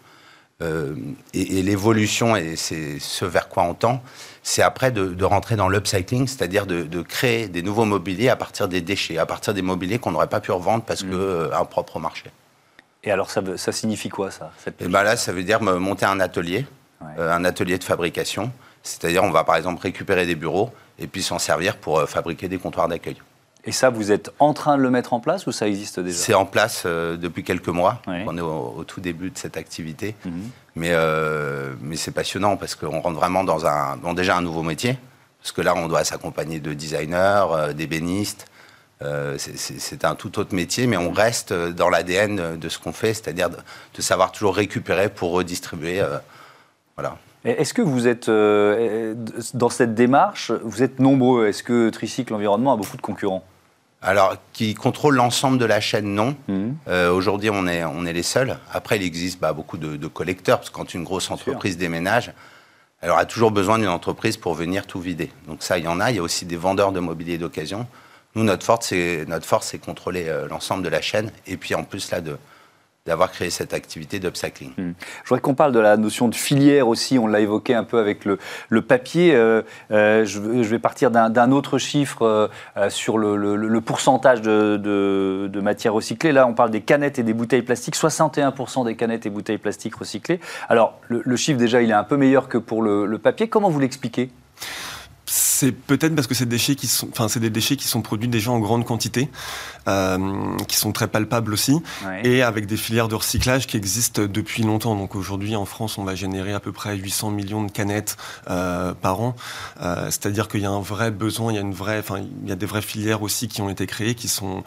Euh, 0.62 0.94
et, 1.34 1.58
et 1.58 1.62
l'évolution, 1.62 2.36
et 2.36 2.56
c'est 2.56 2.98
ce 2.98 3.24
vers 3.24 3.48
quoi 3.48 3.64
on 3.64 3.74
tend, 3.74 4.02
c'est 4.42 4.62
après 4.62 4.90
de, 4.90 5.24
rentrer 5.24 5.56
dans 5.56 5.68
l'upcycling, 5.68 6.26
c'est-à-dire 6.26 6.66
de, 6.66 7.02
créer 7.02 7.48
des 7.48 7.62
nouveaux 7.62 7.84
mobiliers 7.84 8.28
à 8.28 8.36
partir 8.36 8.68
des 8.68 8.80
déchets, 8.80 9.18
à 9.18 9.26
partir 9.26 9.54
des 9.54 9.62
mobiliers 9.62 9.98
qu'on 9.98 10.12
n'aurait 10.12 10.28
pas 10.28 10.40
pu 10.40 10.52
revendre 10.52 10.84
parce 10.84 11.02
mmh. 11.02 11.10
qu'un 11.10 11.16
euh, 11.16 11.64
propre 11.64 11.98
marché. 11.98 12.24
Et 13.04 13.10
alors, 13.10 13.30
ça, 13.30 13.42
ça 13.56 13.72
signifie 13.72 14.08
quoi, 14.08 14.30
ça 14.30 14.52
Et 14.80 14.88
ben 14.88 15.02
Là, 15.02 15.16
ça 15.16 15.32
veut 15.32 15.42
dire 15.42 15.60
monter 15.60 16.06
un 16.06 16.20
atelier, 16.20 16.66
euh, 17.18 17.32
un 17.32 17.44
atelier 17.44 17.78
de 17.78 17.84
fabrication. 17.84 18.52
C'est-à-dire, 18.84 19.24
on 19.24 19.30
va 19.30 19.44
par 19.44 19.56
exemple 19.56 19.82
récupérer 19.82 20.26
des 20.26 20.36
bureaux 20.36 20.70
et 20.98 21.06
puis 21.06 21.22
s'en 21.22 21.38
servir 21.38 21.76
pour 21.76 22.02
fabriquer 22.08 22.48
des 22.48 22.58
comptoirs 22.58 22.88
d'accueil. 22.88 23.16
Et 23.64 23.72
ça, 23.72 23.90
vous 23.90 24.10
êtes 24.10 24.32
en 24.40 24.54
train 24.54 24.76
de 24.76 24.82
le 24.82 24.90
mettre 24.90 25.12
en 25.12 25.20
place 25.20 25.46
ou 25.46 25.52
ça 25.52 25.68
existe 25.68 26.00
déjà? 26.00 26.18
C'est 26.18 26.34
en 26.34 26.46
place 26.46 26.84
depuis 26.84 27.44
quelques 27.44 27.68
mois. 27.68 28.02
On 28.06 28.36
est 28.36 28.40
au, 28.40 28.84
tout 28.86 29.00
début 29.00 29.30
de 29.30 29.38
cette 29.38 29.56
activité. 29.56 30.16
Mmh. 30.24 30.30
Mais, 30.74 30.90
euh, 30.92 31.74
mais 31.80 31.96
c'est 31.96 32.12
passionnant 32.12 32.56
parce 32.56 32.74
qu'on 32.74 33.00
rentre 33.00 33.18
vraiment 33.18 33.44
dans, 33.44 33.66
un, 33.66 33.96
déjà 34.14 34.36
un 34.36 34.42
nouveau 34.42 34.62
métier. 34.62 34.98
Parce 35.40 35.52
que 35.52 35.60
là, 35.60 35.74
on 35.76 35.88
doit 35.88 36.04
s'accompagner 36.04 36.60
de 36.60 36.72
designers, 36.72 37.44
euh, 37.50 37.72
d'ébénistes. 37.72 38.46
Euh, 39.02 39.36
c'est 39.36 40.04
un 40.04 40.14
tout 40.14 40.38
autre 40.38 40.54
métier, 40.54 40.86
mais 40.86 40.96
on 40.96 41.10
reste 41.10 41.52
dans 41.52 41.88
l'ADN 41.88 42.56
de 42.56 42.68
ce 42.68 42.78
qu'on 42.78 42.92
fait, 42.92 43.14
c'est-à-dire 43.14 43.50
de, 43.50 43.56
savoir 44.00 44.30
toujours 44.30 44.54
récupérer 44.54 45.08
pour 45.08 45.32
redistribuer. 45.32 46.00
voilà. 46.96 47.18
Est-ce 47.44 47.74
que 47.74 47.82
vous 47.82 48.06
êtes, 48.06 48.30
dans 49.56 49.68
cette 49.70 49.96
démarche, 49.96 50.52
vous 50.62 50.84
êtes 50.84 51.00
nombreux? 51.00 51.48
Est-ce 51.48 51.64
que 51.64 51.90
Tricycle 51.90 52.32
Environnement 52.32 52.74
a 52.74 52.76
beaucoup 52.76 52.96
de 52.96 53.02
concurrents? 53.02 53.42
Alors, 54.02 54.36
qui 54.52 54.74
contrôle 54.74 55.14
l'ensemble 55.14 55.58
de 55.58 55.64
la 55.64 55.80
chaîne, 55.80 56.14
non. 56.14 56.36
Mhm. 56.48 56.76
Euh, 56.88 57.12
aujourd'hui, 57.12 57.50
on 57.50 57.66
est, 57.68 57.84
on 57.84 58.04
est 58.04 58.12
les 58.12 58.24
seuls. 58.24 58.58
Après, 58.72 58.96
il 58.96 59.02
existe 59.02 59.40
bah, 59.40 59.52
beaucoup 59.52 59.78
de, 59.78 60.06
collecteurs, 60.08 60.58
parce 60.58 60.70
que 60.70 60.74
quand 60.74 60.92
une 60.92 61.04
grosse 61.04 61.30
entreprise 61.30 61.76
déménage, 61.76 62.32
elle 63.00 63.10
aura 63.10 63.24
toujours 63.26 63.52
besoin 63.52 63.78
d'une 63.78 63.88
entreprise 63.88 64.36
pour 64.36 64.54
venir 64.54 64.86
tout 64.86 65.00
vider. 65.00 65.30
Donc 65.46 65.62
ça, 65.62 65.78
il 65.78 65.84
y 65.84 65.88
en 65.88 66.00
a. 66.00 66.10
Il 66.10 66.16
y 66.16 66.18
a 66.18 66.22
aussi 66.22 66.46
des 66.46 66.56
vendeurs 66.56 66.92
de 66.92 67.00
mobilier 67.00 67.38
d'occasion. 67.38 67.86
Nous, 68.34 68.42
notre 68.42 68.64
force, 68.64 68.86
c'est, 68.88 69.24
notre 69.28 69.46
force, 69.46 69.68
c'est 69.68 69.78
contrôler 69.78 70.24
euh, 70.28 70.48
l'ensemble 70.48 70.82
de 70.82 70.88
la 70.88 71.00
chaîne. 71.00 71.30
Et 71.46 71.56
puis, 71.56 71.74
en 71.74 71.84
plus, 71.84 72.10
là, 72.10 72.20
de, 72.20 72.36
d'avoir 73.04 73.32
créé 73.32 73.50
cette 73.50 73.74
activité 73.74 74.20
d'upcycling. 74.20 74.70
Hmm. 74.76 74.92
Je 75.24 75.28
voudrais 75.28 75.40
qu'on 75.40 75.54
parle 75.54 75.72
de 75.72 75.80
la 75.80 75.96
notion 75.96 76.28
de 76.28 76.36
filière 76.36 76.86
aussi, 76.86 77.18
on 77.18 77.26
l'a 77.26 77.40
évoqué 77.40 77.74
un 77.74 77.82
peu 77.82 77.98
avec 77.98 78.24
le, 78.24 78.38
papier. 78.82 79.34
Euh, 79.34 79.62
euh, 79.90 80.24
je, 80.24 80.38
vais 80.40 80.78
partir 80.78 81.10
d'un 81.10 81.50
autre 81.50 81.78
chiffre 81.78 82.22
euh, 82.22 82.90
sur 82.90 83.18
le, 83.18 83.80
pourcentage 83.80 84.40
de, 84.40 84.76
de, 84.76 85.48
de, 85.52 85.60
matières 85.60 85.94
recyclées. 85.94 86.30
Là, 86.30 86.46
on 86.46 86.54
parle 86.54 86.70
des 86.70 86.80
canettes 86.80 87.18
et 87.18 87.24
des 87.24 87.34
bouteilles 87.34 87.62
plastiques, 87.62 87.96
61% 87.96 88.84
des 88.84 88.94
canettes 88.94 89.26
et 89.26 89.30
bouteilles 89.30 89.58
plastiques 89.58 89.96
recyclées. 89.96 90.38
Alors, 90.68 91.00
le, 91.08 91.36
chiffre 91.36 91.58
déjà, 91.58 91.82
il 91.82 91.90
est 91.90 91.94
un 91.94 92.04
peu 92.04 92.16
meilleur 92.16 92.48
que 92.48 92.58
pour 92.58 92.82
le 92.82 93.18
papier. 93.18 93.48
Comment 93.48 93.68
vous 93.68 93.80
l'expliquez? 93.80 94.30
C'est 95.62 95.70
peut-être 95.70 96.16
parce 96.16 96.26
que 96.26 96.34
c'est 96.34 96.46
des 96.46 96.56
déchets 96.56 96.74
qui 96.74 96.88
sont, 96.88 97.08
enfin, 97.12 97.28
c'est 97.28 97.38
des 97.38 97.50
déchets 97.50 97.76
qui 97.76 97.86
sont 97.86 98.02
produits 98.02 98.28
déjà 98.28 98.50
en 98.50 98.58
grande 98.58 98.84
quantité, 98.84 99.28
euh, 99.86 100.18
qui 100.66 100.76
sont 100.76 100.90
très 100.90 101.06
palpables 101.06 101.52
aussi, 101.52 101.80
et 102.24 102.42
avec 102.42 102.66
des 102.66 102.76
filières 102.76 103.06
de 103.06 103.14
recyclage 103.14 103.68
qui 103.68 103.76
existent 103.76 104.22
depuis 104.22 104.64
longtemps. 104.64 104.96
Donc 104.96 105.14
aujourd'hui, 105.14 105.54
en 105.54 105.64
France, 105.64 105.98
on 105.98 106.04
va 106.04 106.16
générer 106.16 106.52
à 106.52 106.58
peu 106.58 106.72
près 106.72 106.96
800 106.96 107.30
millions 107.30 107.62
de 107.62 107.70
canettes 107.70 108.16
euh, 108.50 108.92
par 108.92 109.20
an. 109.20 109.36
Euh, 109.80 110.06
c'est-à-dire 110.06 110.48
qu'il 110.48 110.62
y 110.62 110.66
a 110.66 110.70
un 110.70 110.80
vrai 110.80 111.12
besoin, 111.12 111.52
il 111.52 111.54
y 111.54 111.58
a 111.58 111.62
une 111.62 111.74
vraie, 111.74 112.00
enfin, 112.00 112.18
il 112.42 112.48
y 112.48 112.52
a 112.52 112.56
des 112.56 112.66
vraies 112.66 112.82
filières 112.82 113.22
aussi 113.22 113.46
qui 113.46 113.62
ont 113.62 113.68
été 113.68 113.86
créées, 113.86 114.16
qui 114.16 114.26
sont, 114.26 114.64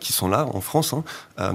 qui 0.00 0.12
sont 0.12 0.28
là 0.28 0.48
en 0.52 0.60
France. 0.60 0.92
Hein. 0.92 1.54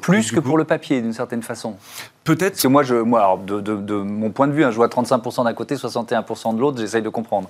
Plus 0.00 0.32
que 0.32 0.40
pour 0.40 0.56
le 0.56 0.64
papier, 0.64 1.02
d'une 1.02 1.12
certaine 1.12 1.42
façon. 1.42 1.76
Peut-être. 2.24 2.52
Parce 2.52 2.62
que 2.62 2.68
moi, 2.68 2.82
je, 2.82 2.94
moi 2.94 3.20
alors, 3.20 3.38
de, 3.38 3.94
mon 3.94 4.30
point 4.30 4.46
de 4.46 4.52
vue, 4.52 4.64
hein, 4.64 4.70
je 4.70 4.76
vois 4.76 4.88
35% 4.88 5.44
d'un 5.44 5.54
côté, 5.54 5.74
61% 5.74 6.54
de 6.54 6.60
l'autre, 6.60 6.78
j'essaye 6.78 7.02
de 7.02 7.08
comprendre. 7.08 7.48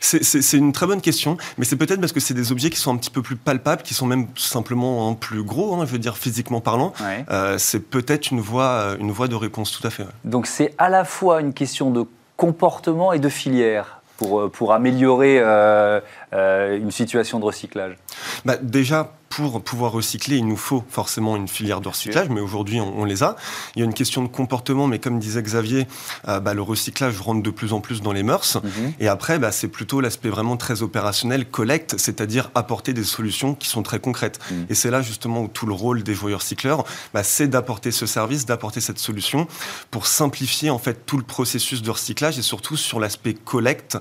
C'est 0.00 0.56
une 0.56 0.72
très 0.72 0.86
bonne 0.86 1.00
question, 1.00 1.36
mais 1.58 1.64
c'est 1.64 1.76
peut-être 1.76 2.00
parce 2.00 2.12
que 2.12 2.20
c'est 2.20 2.34
des 2.34 2.52
objets 2.52 2.70
qui 2.70 2.78
sont 2.78 2.92
un 2.92 2.96
petit 2.96 3.10
peu 3.10 3.22
plus 3.22 3.36
palpables, 3.36 3.82
qui 3.82 3.94
sont 3.94 4.06
même 4.06 4.26
simplement 4.36 5.08
hein, 5.08 5.14
plus 5.14 5.42
gros, 5.42 5.74
hein, 5.74 5.86
je 5.86 5.92
veux 5.92 5.98
dire 5.98 6.16
physiquement 6.16 6.60
parlant. 6.60 6.92
Euh, 7.30 7.58
c'est 7.58 7.80
peut-être 7.80 8.30
une 8.30 8.40
voie, 8.40 8.96
une 8.98 9.10
voie 9.10 9.28
de 9.28 9.34
réponse, 9.34 9.72
tout 9.72 9.86
à 9.86 9.90
fait. 9.90 10.04
Donc 10.24 10.46
c'est 10.46 10.74
à 10.78 10.88
la 10.88 11.04
fois 11.04 11.40
une 11.40 11.52
question 11.52 11.90
de 11.90 12.06
comportement 12.36 13.12
et 13.12 13.18
de 13.18 13.28
filière 13.28 14.00
pour, 14.16 14.40
euh, 14.40 14.48
pour 14.48 14.72
améliorer 14.72 15.38
euh, 15.40 16.00
une 16.32 16.90
situation 16.90 17.38
de 17.38 17.44
recyclage 17.44 17.96
bah, 18.44 18.56
Déjà, 18.62 19.12
pour 19.30 19.62
pouvoir 19.62 19.92
recycler, 19.92 20.36
il 20.38 20.46
nous 20.46 20.56
faut 20.56 20.84
forcément 20.88 21.36
une 21.36 21.46
filière 21.46 21.80
de 21.80 21.88
recyclage, 21.88 22.28
mais 22.28 22.40
aujourd'hui, 22.40 22.80
on, 22.80 23.04
les 23.04 23.22
a. 23.22 23.36
Il 23.76 23.78
y 23.78 23.82
a 23.82 23.84
une 23.84 23.94
question 23.94 24.22
de 24.22 24.28
comportement, 24.28 24.88
mais 24.88 24.98
comme 24.98 25.20
disait 25.20 25.40
Xavier, 25.40 25.86
euh, 26.26 26.40
bah, 26.40 26.52
le 26.52 26.62
recyclage 26.62 27.20
rentre 27.20 27.40
de 27.40 27.50
plus 27.50 27.72
en 27.72 27.80
plus 27.80 28.02
dans 28.02 28.12
les 28.12 28.24
mœurs. 28.24 28.56
Mhm. 28.56 28.92
Et 28.98 29.06
après, 29.06 29.38
bah, 29.38 29.52
c'est 29.52 29.68
plutôt 29.68 30.00
l'aspect 30.00 30.30
vraiment 30.30 30.56
très 30.56 30.82
opérationnel, 30.82 31.46
collecte, 31.46 31.94
c'est-à-dire 31.96 32.50
apporter 32.56 32.92
des 32.92 33.04
solutions 33.04 33.54
qui 33.54 33.68
sont 33.68 33.84
très 33.84 34.00
concrètes. 34.00 34.40
Mhm. 34.50 34.66
Et 34.68 34.74
c'est 34.74 34.90
là 34.90 35.00
justement 35.00 35.42
où 35.42 35.48
tout 35.48 35.66
le 35.66 35.74
rôle 35.74 36.02
des 36.02 36.14
joyeux 36.14 36.36
recycleurs, 36.36 36.84
bah, 37.14 37.22
c'est 37.22 37.46
d'apporter 37.46 37.92
ce 37.92 38.06
service, 38.06 38.46
d'apporter 38.46 38.80
cette 38.80 38.98
solution 38.98 39.46
pour 39.92 40.08
simplifier 40.08 40.70
en 40.70 40.78
fait 40.80 41.06
tout 41.06 41.16
le 41.16 41.24
processus 41.24 41.82
de 41.82 41.90
recyclage 41.90 42.36
et 42.36 42.42
surtout 42.42 42.76
sur 42.76 42.98
l'aspect 42.98 43.34
collecte, 43.34 43.96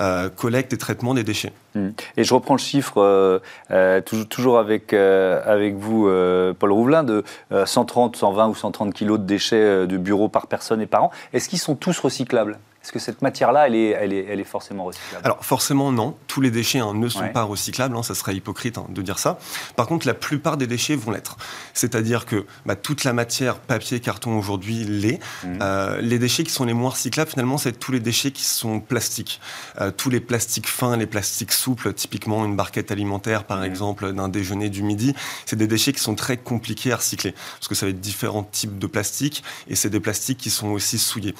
euh, 0.00 0.30
collecte 0.30 0.72
et 0.72 0.78
traitement 0.78 1.12
des 1.12 1.22
déchets. 1.22 1.52
Mhm. 1.74 1.92
Et 2.16 2.24
je 2.24 2.34
reprends 2.34 2.54
le 2.54 2.60
chiffre 2.60 3.40
euh, 3.70 4.00
toujours 4.28 4.58
avec 4.58 4.70
avec, 4.70 4.92
euh, 4.92 5.42
avec 5.44 5.74
vous, 5.74 6.08
euh, 6.08 6.54
Paul 6.58 6.72
Rouvelin, 6.72 7.02
de 7.02 7.24
130, 7.64 8.14
euh, 8.14 8.18
120 8.18 8.48
ou 8.48 8.54
130 8.54 8.94
kilos 8.94 9.18
de 9.18 9.24
déchets 9.24 9.86
de 9.86 9.96
bureau 9.96 10.28
par 10.28 10.46
personne 10.46 10.80
et 10.80 10.86
par 10.86 11.04
an. 11.04 11.10
Est-ce 11.32 11.48
qu'ils 11.48 11.58
sont 11.58 11.74
tous 11.74 11.98
recyclables? 11.98 12.58
Est-ce 12.82 12.92
que 12.92 12.98
cette 12.98 13.20
matière-là, 13.20 13.66
elle 13.66 13.74
est, 13.74 13.90
elle, 13.90 14.12
est, 14.14 14.24
elle 14.24 14.40
est, 14.40 14.44
forcément 14.44 14.84
recyclable? 14.84 15.22
Alors 15.24 15.44
forcément 15.44 15.92
non, 15.92 16.16
tous 16.26 16.40
les 16.40 16.50
déchets 16.50 16.78
hein, 16.78 16.94
ne 16.94 17.08
sont 17.10 17.28
pas 17.28 17.42
recyclables, 17.42 17.94
hein, 17.94 18.02
ça 18.02 18.14
serait 18.14 18.34
hypocrite 18.34 18.78
hein, 18.78 18.86
de 18.88 19.02
dire 19.02 19.18
ça. 19.18 19.38
Par 19.76 19.86
contre, 19.86 20.06
la 20.06 20.14
plupart 20.14 20.56
des 20.56 20.66
déchets 20.66 20.96
vont 20.96 21.10
l'être. 21.10 21.36
C'est-à-dire 21.74 22.24
que 22.24 22.46
bah, 22.64 22.76
toute 22.76 23.04
la 23.04 23.12
matière, 23.12 23.58
papier, 23.58 24.00
carton 24.00 24.38
aujourd'hui 24.38 24.84
l'est. 24.84 25.20
Mmh. 25.44 25.58
Euh, 25.60 26.00
les 26.00 26.18
déchets 26.18 26.42
qui 26.42 26.52
sont 26.52 26.64
les 26.64 26.72
moins 26.72 26.90
recyclables, 26.90 27.30
finalement, 27.30 27.58
c'est 27.58 27.78
tous 27.78 27.92
les 27.92 28.00
déchets 28.00 28.30
qui 28.30 28.44
sont 28.44 28.80
plastiques. 28.80 29.42
Euh, 29.78 29.90
tous 29.90 30.08
les 30.08 30.20
plastiques 30.20 30.68
fins, 30.68 30.96
les 30.96 31.06
plastiques 31.06 31.52
souples, 31.52 31.92
typiquement 31.92 32.46
une 32.46 32.56
barquette 32.56 32.90
alimentaire 32.90 33.44
par 33.44 33.58
mmh. 33.58 33.64
exemple 33.64 34.12
d'un 34.14 34.30
déjeuner 34.30 34.70
du 34.70 34.82
midi, 34.82 35.14
c'est 35.44 35.56
des 35.56 35.66
déchets 35.66 35.92
qui 35.92 36.00
sont 36.00 36.14
très 36.14 36.38
compliqués 36.38 36.92
à 36.92 36.96
recycler 36.96 37.32
parce 37.32 37.68
que 37.68 37.74
ça 37.74 37.84
va 37.84 37.90
être 37.90 38.00
différents 38.00 38.42
types 38.42 38.78
de 38.78 38.86
plastiques 38.86 39.44
et 39.68 39.76
c'est 39.76 39.90
des 39.90 40.00
plastiques 40.00 40.38
qui 40.38 40.50
sont 40.50 40.68
aussi 40.68 40.98
souillés. 40.98 41.34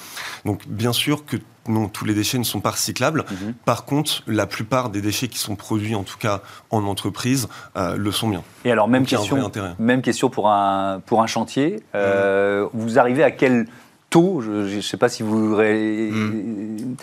Donc 0.45 0.67
bien 0.67 0.93
sûr 0.93 1.25
que 1.31 1.43
non, 1.67 1.87
tous 1.87 2.05
les 2.05 2.13
déchets 2.13 2.39
ne 2.39 2.43
sont 2.43 2.59
pas 2.59 2.71
recyclables. 2.71 3.23
Mhm. 3.29 3.53
Par 3.65 3.85
contre, 3.85 4.23
la 4.27 4.47
plupart 4.47 4.89
des 4.89 5.01
déchets 5.01 5.27
qui 5.27 5.37
sont 5.37 5.55
produits, 5.55 5.95
en 5.95 6.03
tout 6.03 6.17
cas 6.17 6.41
en 6.71 6.85
entreprise, 6.85 7.47
euh, 7.77 7.95
le 7.97 8.11
sont 8.11 8.29
bien. 8.29 8.43
Et 8.65 8.71
alors, 8.71 8.87
même, 8.87 9.05
question, 9.05 9.51
même 9.79 10.01
question 10.01 10.29
pour 10.29 10.49
un, 10.49 11.01
pour 11.05 11.21
un 11.21 11.27
chantier. 11.27 11.83
Euh. 11.93 12.67
Vous 12.73 12.97
arrivez 12.97 13.23
à 13.23 13.31
quel 13.31 13.67
taux, 14.11 14.41
je 14.41 14.75
ne 14.75 14.81
sais 14.81 14.97
pas 14.97 15.09
si 15.09 15.23
vous 15.23 15.55
hmm. 15.55 16.95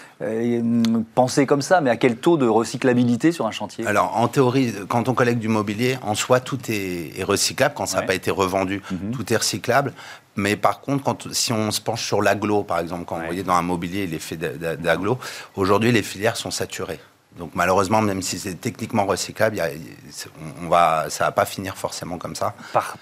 pensez 1.14 1.46
comme 1.46 1.62
ça, 1.62 1.80
mais 1.80 1.90
à 1.90 1.96
quel 1.96 2.18
taux 2.18 2.36
de 2.36 2.46
recyclabilité 2.46 3.32
sur 3.32 3.46
un 3.46 3.50
chantier? 3.50 3.84
Alors, 3.86 4.16
en 4.16 4.28
théorie, 4.28 4.72
quand 4.88 5.08
on 5.08 5.14
collecte 5.14 5.40
du 5.40 5.48
mobilier, 5.48 5.96
en 6.02 6.14
soi, 6.14 6.38
tout 6.38 6.58
est, 6.68 7.24
recyclable. 7.24 7.74
Quand 7.74 7.86
ça 7.86 8.00
n'a 8.00 8.06
pas 8.06 8.14
été 8.14 8.30
revendu, 8.30 8.82
mhm. 8.92 9.10
tout 9.10 9.32
est 9.32 9.36
recyclable. 9.36 9.92
Mais 10.36 10.56
par 10.56 10.80
contre, 10.80 11.02
quand, 11.02 11.32
si 11.32 11.52
on 11.52 11.70
se 11.70 11.80
penche 11.80 12.06
sur 12.06 12.22
l'aglo, 12.22 12.62
par 12.62 12.78
exemple, 12.78 13.06
quand 13.06 13.16
vous 13.18 13.24
voyez 13.24 13.42
dans 13.42 13.54
un 13.54 13.62
mobilier 13.62 14.06
l'effet 14.06 14.36
d'aglo, 14.36 15.18
aujourd'hui, 15.56 15.90
les 15.90 16.02
filières 16.02 16.36
sont 16.36 16.52
saturées. 16.52 17.00
Donc 17.38 17.52
malheureusement, 17.54 18.02
même 18.02 18.20
si 18.20 18.38
c'est 18.38 18.54
techniquement 18.54 19.06
recyclable, 19.06 19.60
on 20.62 20.68
va, 20.68 21.06
ça 21.08 21.26
va 21.26 21.32
pas 21.32 21.44
finir 21.44 21.76
forcément 21.76 22.18
comme 22.18 22.34
ça. 22.34 22.54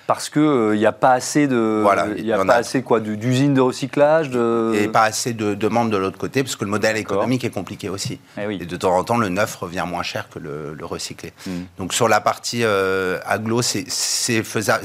parce 0.06 0.28
que 0.28 0.72
il 0.74 0.78
n'y 0.78 0.86
a 0.86 0.92
pas 0.92 1.12
assez 1.12 1.46
de, 1.46 1.80
voilà, 1.82 2.06
il 2.16 2.26
y 2.26 2.32
a 2.32 2.44
pas 2.44 2.56
assez 2.56 2.82
quoi, 2.82 3.00
d'usines 3.00 3.54
de 3.54 3.60
recyclage, 3.60 4.30
de... 4.30 4.74
et 4.76 4.88
pas 4.88 5.02
assez 5.02 5.32
de 5.32 5.54
demandes 5.54 5.90
de 5.90 5.96
l'autre 5.96 6.18
côté, 6.18 6.42
parce 6.42 6.56
que 6.56 6.64
le 6.64 6.70
modèle 6.70 6.96
économique 6.96 7.44
est 7.44 7.50
compliqué 7.50 7.88
aussi. 7.88 8.20
Eh 8.38 8.54
et, 8.54 8.66
de 8.66 8.76
temps 8.76 8.96
en 8.96 9.04
temps, 9.04 9.16
le 9.16 9.30
neuf 9.30 9.56
revient 9.56 9.84
moins 9.86 10.02
cher 10.02 10.28
que 10.28 10.38
le, 10.38 10.76
recyclé. 10.82 11.32
Hmm. 11.46 11.64
Donc 11.78 11.94
sur 11.94 12.08
la 12.08 12.20
partie 12.20 12.60
euh, 12.62 13.18
aglo, 13.26 13.62
c'est 13.62 14.42
faisable. 14.42 14.84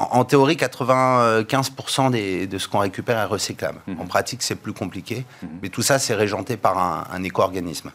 En, 0.00 0.24
théorie, 0.24 0.56
95% 0.56 2.48
de 2.48 2.58
ce 2.58 2.68
qu'on 2.68 2.78
récupère 2.78 3.18
est 3.18 3.24
recyclable. 3.26 3.80
Hmm. 3.86 4.00
En 4.00 4.06
pratique, 4.06 4.42
c'est 4.42 4.54
plus 4.54 4.72
compliqué. 4.72 5.26
Hmm. 5.42 5.46
Mais 5.62 5.68
tout 5.68 5.82
ça, 5.82 5.98
c'est 5.98 6.14
régenté 6.14 6.56
par 6.56 6.78
un, 6.78 7.04
un 7.12 7.22
éco-organisme. 7.22 7.92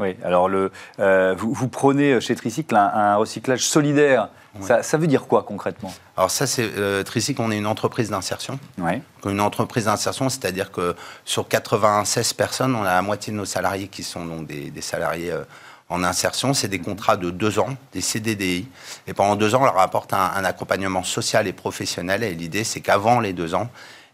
Oui, 0.00 0.16
alors 0.24 0.48
le, 0.48 0.72
euh, 0.98 1.36
vous, 1.38 1.52
vous, 1.52 1.68
prenez 1.68 2.20
chez 2.20 2.34
Tricycle 2.34 2.74
un, 2.74 3.14
recyclage 3.14 3.64
solidaire. 3.64 4.28
Ça, 4.60 4.84
ça, 4.84 4.96
veut 4.98 5.08
dire 5.08 5.26
quoi 5.26 5.42
concrètement? 5.42 5.92
Alors 6.16 6.30
ça, 6.30 6.46
c'est 6.46 6.68
euh, 6.76 7.02
Tricycle, 7.02 7.40
on 7.40 7.50
est 7.50 7.58
une 7.58 7.66
entreprise 7.66 8.10
d'insertion. 8.10 8.58
Ouais. 8.78 9.02
Une 9.24 9.40
entreprise 9.40 9.86
d'insertion, 9.86 10.28
c'est-à-dire 10.28 10.70
que 10.70 10.94
sur 11.24 11.48
96 11.48 12.32
personnes, 12.34 12.74
on 12.76 12.82
a 12.82 12.94
la 12.94 13.02
moitié 13.02 13.32
de 13.32 13.36
nos 13.36 13.44
salariés 13.44 13.88
qui 13.88 14.04
sont 14.04 14.24
donc 14.24 14.46
des, 14.46 14.72
salariés 14.80 15.32
euh, 15.32 15.42
en 15.88 16.02
insertion. 16.02 16.54
C'est 16.54 16.68
des 16.68 16.78
contrats 16.78 17.16
de 17.16 17.30
deux 17.30 17.58
ans, 17.58 17.76
des 17.92 18.00
CDDI. 18.00 18.68
Et 19.06 19.14
pendant 19.14 19.36
deux 19.36 19.54
ans, 19.54 19.62
on 19.62 19.64
leur 19.64 19.78
apporte 19.78 20.12
un, 20.12 20.30
un 20.34 20.44
accompagnement 20.44 21.02
social 21.02 21.46
et 21.46 21.52
professionnel. 21.52 22.22
Et 22.22 22.34
l'idée, 22.34 22.64
c'est 22.64 22.80
qu'avant 22.80 23.20
les 23.20 23.32
deux 23.32 23.54
ans, 23.54 23.68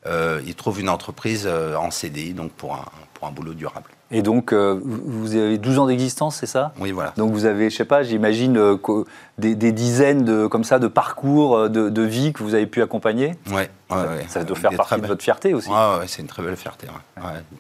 ils 0.07 0.55
trouvent 0.55 0.81
une 0.81 0.89
entreprise 0.89 1.47
en 1.47 1.91
CDI, 1.91 2.33
donc 2.33 2.53
pour 2.53 2.75
un, 2.75 2.85
pour 3.21 3.29
un 3.29 3.33
boulot 3.33 3.53
durable. 3.53 3.91
Et 4.13 4.23
donc, 4.23 4.53
euh, 4.53 4.81
vous 4.83 5.37
avez 5.37 5.59
12 5.59 5.79
ans 5.79 5.87
d'existence, 5.87 6.37
c'est 6.37 6.47
ça? 6.47 6.73
Oui, 6.81 6.91
voilà. 6.91 7.13
Donc, 7.17 7.33
vous 7.33 7.45
avez, 7.45 7.71
je 7.71 7.77
sais 7.77 7.85
pas, 7.85 8.03
j'imagine 8.03 8.57
euh, 8.57 9.05
des, 9.39 9.55
dizaines 9.55 10.25
de, 10.25 10.47
comme 10.47 10.65
ça, 10.65 10.79
de 10.81 10.89
parcours 10.89 11.57
euh, 11.57 11.69
de, 11.69 12.03
vie 12.03 12.33
que 12.33 12.43
vous 12.43 12.55
avez 12.55 12.67
pu 12.67 12.83
accompagner? 12.83 13.37
Oui, 13.49 13.53
ouais, 13.53 13.69
ouais, 13.91 14.27
ça, 14.29 14.43
doit 14.43 14.57
faire 14.57 14.75
partie 14.75 15.01
de 15.01 15.07
votre 15.07 15.23
fierté 15.23 15.55
aussi. 15.55 15.69
Oui, 15.69 16.07
c'est 16.09 16.23
une 16.23 16.29
très 16.29 16.43
belle 16.43 16.57
fierté. 16.57 16.89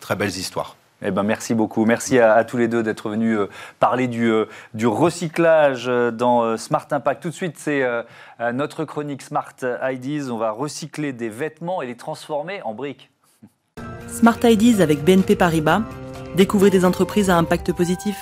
très 0.01 0.17
belles 0.17 0.37
histoires. 0.37 0.77
Eh 1.03 1.11
ben, 1.11 1.23
merci 1.23 1.55
beaucoup. 1.55 1.85
Merci 1.85 2.19
à, 2.19 2.45
tous 2.45 2.57
les 2.57 2.69
deux 2.69 2.83
d'être 2.83 3.09
venus 3.09 3.39
parler 3.79 4.07
du, 4.07 4.31
du 4.75 4.87
recyclage 4.87 5.87
dans 5.87 6.57
Smart 6.57 6.87
Impact. 6.91 7.23
Tout 7.23 7.31
de 7.31 7.35
suite, 7.35 7.59
c'est 7.59 7.83
notre 8.53 8.85
chronique 8.85 9.23
Smart 9.23 9.55
Ideas. 9.83 10.31
On 10.31 10.37
va 10.37 10.51
recycler 10.51 11.13
des 11.13 11.29
vêtements 11.29 11.81
et 11.83 11.87
les 11.87 11.97
transformer 11.97 12.61
en 12.63 12.75
briques. 12.75 13.11
Smart 14.09 14.39
Ideas 14.45 14.83
avec 14.83 15.03
BNP 15.05 15.37
Paribas 15.37 15.83
Découvrez 16.37 16.71
des 16.71 16.85
entreprises 16.85 17.29
à 17.29 17.37
impact 17.37 17.73
positif. 17.73 18.17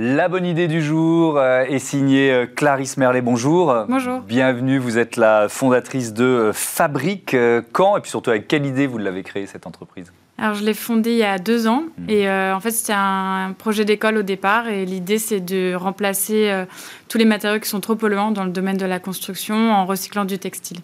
La 0.00 0.28
bonne 0.28 0.46
idée 0.46 0.68
du 0.68 0.80
jour 0.80 1.38
euh, 1.38 1.64
est 1.64 1.80
signée 1.80 2.30
euh, 2.30 2.46
Clarisse 2.46 2.98
Merlet. 2.98 3.20
Bonjour. 3.20 3.74
Bonjour. 3.88 4.20
Bienvenue. 4.20 4.78
Vous 4.78 4.96
êtes 4.96 5.16
la 5.16 5.48
fondatrice 5.48 6.14
de 6.14 6.22
euh, 6.22 6.52
Fabrique. 6.52 7.34
Quand 7.72 7.96
et 7.96 8.00
puis 8.00 8.08
surtout 8.08 8.30
avec 8.30 8.46
quelle 8.46 8.64
idée 8.64 8.86
vous 8.86 8.98
l'avez 8.98 9.24
créée 9.24 9.46
cette 9.46 9.66
entreprise? 9.66 10.12
Alors, 10.38 10.54
je 10.54 10.62
l'ai 10.62 10.74
fondé 10.74 11.10
il 11.10 11.18
y 11.18 11.24
a 11.24 11.40
deux 11.40 11.66
ans. 11.66 11.82
Mmh. 11.98 12.10
Et 12.10 12.28
euh, 12.28 12.54
en 12.54 12.60
fait, 12.60 12.70
c'était 12.70 12.92
un 12.94 13.56
projet 13.58 13.84
d'école 13.84 14.18
au 14.18 14.22
départ. 14.22 14.68
Et 14.68 14.84
l'idée, 14.84 15.18
c'est 15.18 15.40
de 15.40 15.74
remplacer 15.74 16.48
euh, 16.48 16.64
tous 17.08 17.18
les 17.18 17.24
matériaux 17.24 17.58
qui 17.58 17.68
sont 17.68 17.80
trop 17.80 17.96
polluants 17.96 18.30
dans 18.30 18.44
le 18.44 18.50
domaine 18.50 18.76
de 18.76 18.86
la 18.86 19.00
construction 19.00 19.72
en 19.72 19.84
recyclant 19.84 20.24
du 20.24 20.38
textile. 20.38 20.78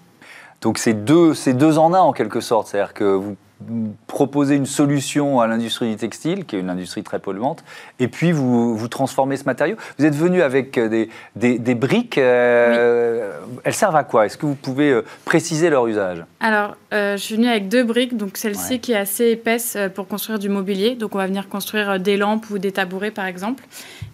Donc, 0.60 0.76
c'est 0.76 1.04
deux, 1.04 1.34
deux 1.54 1.78
en 1.78 1.94
un 1.94 2.00
en 2.00 2.12
quelque 2.12 2.40
sorte. 2.40 2.66
C'est-à-dire 2.66 2.94
que 2.94 3.04
vous 3.04 3.36
proposer 4.06 4.56
une 4.56 4.66
solution 4.66 5.40
à 5.40 5.46
l'industrie 5.46 5.90
du 5.90 5.96
textile, 5.96 6.44
qui 6.44 6.56
est 6.56 6.60
une 6.60 6.70
industrie 6.70 7.02
très 7.02 7.18
polluante, 7.18 7.64
et 7.98 8.08
puis 8.08 8.32
vous, 8.32 8.76
vous 8.76 8.88
transformez 8.88 9.36
ce 9.36 9.44
matériau. 9.44 9.76
Vous 9.98 10.04
êtes 10.04 10.14
venu 10.14 10.42
avec 10.42 10.78
des, 10.78 11.08
des, 11.36 11.74
briques. 11.74 12.18
Euh, 12.18 13.38
elles 13.64 13.74
servent 13.74 13.96
à 13.96 14.04
quoi? 14.04 14.26
Est-ce 14.26 14.36
que 14.36 14.46
vous 14.46 14.54
pouvez 14.54 14.90
euh, 14.90 15.04
préciser 15.24 15.70
leur 15.70 15.86
usage? 15.86 16.24
Alors, 16.40 16.76
euh, 16.92 17.16
je 17.16 17.22
suis 17.22 17.36
venue 17.36 17.48
avec 17.48 17.68
deux 17.68 17.84
briques. 17.84 18.16
Donc, 18.16 18.36
celle-ci 18.36 18.80
qui 18.80 18.92
est 18.92 18.96
assez 18.96 19.30
épaisse 19.30 19.78
pour 19.94 20.08
construire 20.08 20.38
du 20.38 20.48
mobilier. 20.48 20.94
Donc, 20.94 21.14
on 21.14 21.18
va 21.18 21.26
venir 21.26 21.48
construire 21.48 21.98
des 21.98 22.16
lampes 22.16 22.50
ou 22.50 22.58
des 22.58 22.72
tabourets, 22.72 23.12
par 23.12 23.26
exemple. 23.26 23.64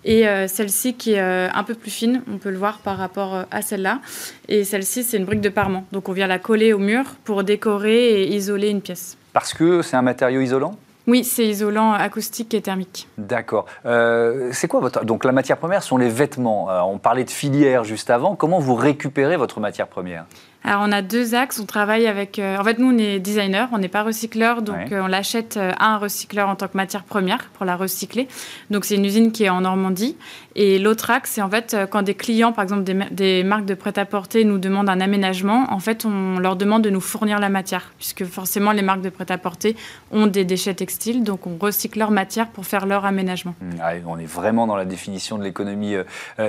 Et 0.04 0.24
celle-ci 0.48 0.94
qui 0.94 1.12
est 1.12 1.20
un 1.20 1.64
peu 1.64 1.74
plus 1.74 1.90
fine, 1.90 2.22
on 2.32 2.38
peut 2.38 2.50
le 2.50 2.58
voir 2.58 2.78
par 2.78 2.96
rapport 2.96 3.44
à 3.50 3.62
celle-là. 3.62 4.00
Et 4.48 4.64
celle-ci, 4.64 5.02
c'est 5.02 5.16
une 5.16 5.24
brique 5.24 5.40
de 5.40 5.48
parement. 5.48 5.84
Donc, 5.92 6.08
on 6.08 6.12
vient 6.12 6.26
la 6.26 6.38
coller 6.38 6.72
au 6.72 6.78
mur 6.78 7.04
pour 7.24 7.44
décorer 7.44 8.22
et 8.22 8.34
isoler 8.34 8.70
une 8.70 8.80
pièce. 8.80 9.16
Parce 9.32 9.54
que 9.54 9.82
c'est 9.82 9.96
un 9.96 10.02
matériau 10.02 10.40
isolant? 10.40 10.76
Oui, 11.06 11.24
c'est 11.24 11.46
isolant 11.46 11.92
acoustique 11.92 12.54
et 12.54 12.60
thermique. 12.60 13.08
D'accord. 13.18 13.66
Euh, 13.86 14.50
c'est 14.52 14.68
quoi 14.68 14.80
votre... 14.80 15.04
Donc 15.04 15.24
la 15.24 15.32
matière 15.32 15.56
première 15.56 15.82
sont 15.82 15.96
les 15.96 16.08
vêtements. 16.08 16.68
on 16.88 16.98
parlait 16.98 17.24
de 17.24 17.30
filière 17.30 17.84
juste 17.84 18.10
avant. 18.10 18.36
Comment 18.36 18.58
vous 18.58 18.74
récupérez 18.74 19.36
votre 19.36 19.60
matière 19.60 19.88
première? 19.88 20.26
Alors, 20.62 20.82
on 20.86 20.92
a 20.92 21.00
deux 21.00 21.34
axes. 21.34 21.58
On 21.58 21.64
travaille 21.64 22.06
avec. 22.06 22.38
Euh, 22.38 22.58
en 22.58 22.64
fait, 22.64 22.78
nous, 22.78 22.94
on 22.94 22.98
est 22.98 23.18
designer, 23.18 23.68
on 23.72 23.78
n'est 23.78 23.88
pas 23.88 24.02
recycleur, 24.02 24.60
donc 24.60 24.92
euh, 24.92 25.02
on 25.02 25.06
l'achète 25.06 25.56
euh, 25.56 25.72
à 25.78 25.94
un 25.94 25.98
recycleur 25.98 26.48
en 26.48 26.56
tant 26.56 26.68
que 26.68 26.76
matière 26.76 27.04
première 27.04 27.48
pour 27.54 27.64
la 27.64 27.76
recycler. 27.76 28.28
Donc, 28.68 28.84
c'est 28.84 28.96
une 28.96 29.04
usine 29.04 29.32
qui 29.32 29.44
est 29.44 29.48
en 29.48 29.62
Normandie. 29.62 30.16
Et 30.56 30.78
l'autre 30.78 31.10
axe, 31.10 31.30
c'est 31.32 31.42
en 31.42 31.48
fait 31.48 31.76
quand 31.90 32.02
des 32.02 32.14
clients, 32.14 32.52
par 32.52 32.64
exemple 32.64 32.82
des, 32.82 33.44
marques 33.44 33.64
de 33.64 33.74
prêt-à-porter, 33.74 34.44
nous 34.44 34.58
demandent 34.58 34.90
un 34.90 35.00
aménagement, 35.00 35.66
en 35.70 35.78
fait, 35.78 36.04
on 36.04 36.38
leur 36.38 36.56
demande 36.56 36.82
de 36.82 36.90
nous 36.90 37.00
fournir 37.00 37.38
la 37.38 37.48
matière, 37.48 37.92
puisque 37.96 38.24
forcément, 38.24 38.72
les 38.72 38.82
marques 38.82 39.00
de 39.00 39.10
prêt-à-porter 39.10 39.76
ont 40.10 40.26
des 40.26 40.44
déchets 40.44 40.74
textiles, 40.74 41.22
donc 41.22 41.46
on 41.46 41.56
recycle 41.56 42.00
leur 42.00 42.10
matière 42.10 42.48
pour 42.48 42.66
faire 42.66 42.84
leur 42.86 43.04
aménagement. 43.04 43.54
Mmh, 43.60 44.06
on 44.06 44.18
est 44.18 44.26
vraiment 44.26 44.66
dans 44.66 44.76
la 44.76 44.84
définition 44.84 45.38
de 45.38 45.44
l'économie 45.44 45.94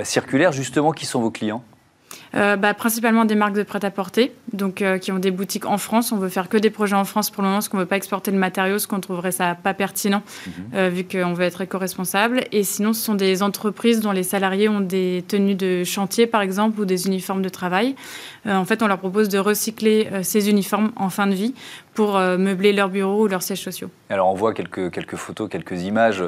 circulaire. 0.02 0.52
Justement, 0.52 0.90
qui 0.90 1.06
sont 1.06 1.20
vos 1.20 1.30
clients? 1.30 1.62
Euh, 2.34 2.56
bah, 2.56 2.72
principalement 2.72 3.24
des 3.24 3.34
marques 3.34 3.54
de 3.54 3.62
prêt-à-porter, 3.62 4.32
donc 4.52 4.80
euh, 4.80 4.96
qui 4.96 5.12
ont 5.12 5.18
des 5.18 5.30
boutiques 5.30 5.66
en 5.66 5.76
France. 5.76 6.12
On 6.12 6.16
veut 6.16 6.30
faire 6.30 6.48
que 6.48 6.56
des 6.56 6.70
projets 6.70 6.96
en 6.96 7.04
France 7.04 7.30
pour 7.30 7.42
le 7.42 7.48
moment, 7.48 7.58
parce 7.58 7.68
qu'on 7.68 7.76
ne 7.76 7.82
veut 7.82 7.88
pas 7.88 7.96
exporter 7.96 8.30
le 8.30 8.38
matériau, 8.38 8.74
parce 8.74 8.86
qu'on 8.86 9.00
trouverait 9.00 9.32
ça 9.32 9.54
pas 9.54 9.74
pertinent, 9.74 10.22
mhm. 10.46 10.52
euh, 10.74 10.88
vu 10.88 11.04
qu'on 11.04 11.34
veut 11.34 11.44
être 11.44 11.60
éco-responsable. 11.60 12.44
Et 12.52 12.64
sinon, 12.64 12.94
ce 12.94 13.02
sont 13.02 13.14
des 13.14 13.42
entreprises 13.42 14.00
dont 14.00 14.12
les 14.12 14.22
salariés 14.22 14.68
ont 14.68 14.80
des 14.80 15.24
tenues 15.28 15.54
de 15.54 15.84
chantier, 15.84 16.26
par 16.26 16.40
exemple, 16.40 16.80
ou 16.80 16.84
des 16.86 17.06
uniformes 17.06 17.42
de 17.42 17.50
travail. 17.50 17.94
en 18.46 18.64
fait, 18.64 18.82
on 18.82 18.86
leur 18.86 18.98
propose 18.98 19.28
de 19.28 19.38
recycler 19.38 20.08
ces 20.22 20.48
uniformes 20.48 20.90
en 20.96 21.10
fin 21.10 21.26
de 21.26 21.34
vie 21.34 21.54
pour 21.94 22.18
meubler 22.18 22.72
leur 22.72 22.88
bureau 22.88 23.24
ou 23.24 23.28
leurs 23.28 23.42
sièges 23.42 23.60
sociaux. 23.60 23.90
Alors, 24.08 24.28
on 24.28 24.34
voit 24.34 24.54
quelques, 24.54 24.90
quelques 24.90 25.16
photos, 25.16 25.48
quelques 25.48 25.82
images. 25.82 26.24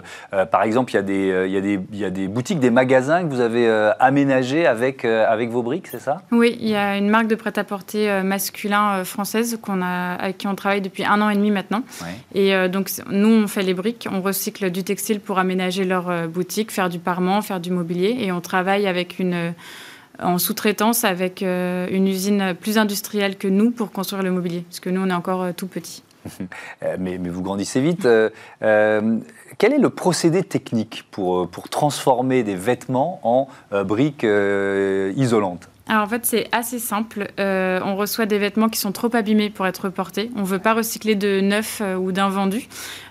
par 0.50 0.62
exemple, 0.62 0.92
il 0.92 0.96
y, 0.96 0.98
a 0.98 1.02
des, 1.02 1.48
y, 1.48 1.56
a 1.56 1.60
des, 1.60 1.80
y 1.92 2.04
a 2.04 2.10
des 2.10 2.28
boutiques, 2.28 2.60
des 2.60 2.70
magasins 2.70 3.22
que 3.22 3.28
vous 3.28 3.40
avez 3.40 3.68
aménagés 3.98 4.66
avec, 4.66 5.04
avec 5.04 5.50
vos 5.50 5.62
briques 5.62 5.93
c'est 5.94 6.00
ça? 6.00 6.22
Oui, 6.32 6.56
il 6.60 6.68
y 6.68 6.74
a 6.74 6.96
une 6.96 7.08
marque 7.08 7.28
de 7.28 7.36
prêt-à-porter 7.36 8.10
euh, 8.10 8.22
masculin 8.24 8.96
euh, 8.96 9.04
française 9.04 9.58
qu'on 9.62 9.80
a, 9.80 10.14
avec 10.14 10.38
qui 10.38 10.48
on 10.48 10.54
travaille 10.56 10.80
depuis 10.80 11.04
un 11.04 11.20
an 11.20 11.30
et 11.30 11.36
demi 11.36 11.52
maintenant. 11.52 11.84
Et 12.34 12.54
euh, 12.54 12.68
donc, 12.68 12.90
nous, 13.10 13.28
on 13.28 13.46
fait 13.46 13.62
les 13.62 13.74
briques, 13.74 14.08
on 14.10 14.20
recycle 14.20 14.70
du 14.70 14.82
textile 14.82 15.20
pour 15.20 15.38
aménager 15.38 15.84
leur 15.84 16.28
boutique, 16.28 16.72
faire 16.72 16.88
du 16.88 16.98
parement, 16.98 17.42
faire 17.42 17.60
du 17.60 17.70
mobilier. 17.70 18.16
Et 18.18 18.32
on 18.32 18.40
travaille 18.40 18.86
avec 18.86 19.18
une 19.18 19.54
en 20.22 20.38
sous-traitance 20.38 21.02
avec 21.04 21.42
une 21.42 22.06
usine 22.06 22.54
plus 22.60 22.78
industrielle 22.78 23.36
que 23.36 23.48
nous 23.48 23.72
pour 23.72 23.90
construire 23.90 24.22
le 24.22 24.30
mobilier, 24.30 24.60
parce 24.68 24.78
que 24.78 24.88
nous, 24.88 25.00
on 25.00 25.10
est 25.10 25.14
encore 25.14 25.52
tout 25.54 25.66
petit. 25.66 26.04
mais, 26.98 27.18
mais, 27.18 27.28
vous 27.28 27.42
grandissez 27.42 27.80
vite. 27.80 28.08
quel 28.60 29.72
est 29.72 29.78
le 29.78 29.90
procédé 29.90 30.42
technique 30.44 31.04
pour, 31.10 31.48
pour 31.48 31.68
transformer 31.68 32.44
des 32.44 32.54
vêtements 32.54 33.20
en 33.24 33.48
briques 33.84 34.26
isolantes? 35.16 35.68
Alors 35.86 36.04
en 36.04 36.06
fait, 36.06 36.24
c'est 36.24 36.48
assez 36.50 36.78
simple. 36.78 37.28
Euh, 37.38 37.78
on 37.84 37.94
reçoit 37.96 38.24
des 38.24 38.38
vêtements 38.38 38.70
qui 38.70 38.80
sont 38.80 38.92
trop 38.92 39.14
abîmés 39.14 39.50
pour 39.50 39.66
être 39.66 39.90
portés. 39.90 40.30
On 40.34 40.40
ne 40.40 40.46
veut 40.46 40.58
pas 40.58 40.72
recycler 40.72 41.14
de 41.14 41.42
neuf 41.42 41.82
euh, 41.82 41.96
ou 41.96 42.10
d'invendus, 42.10 42.68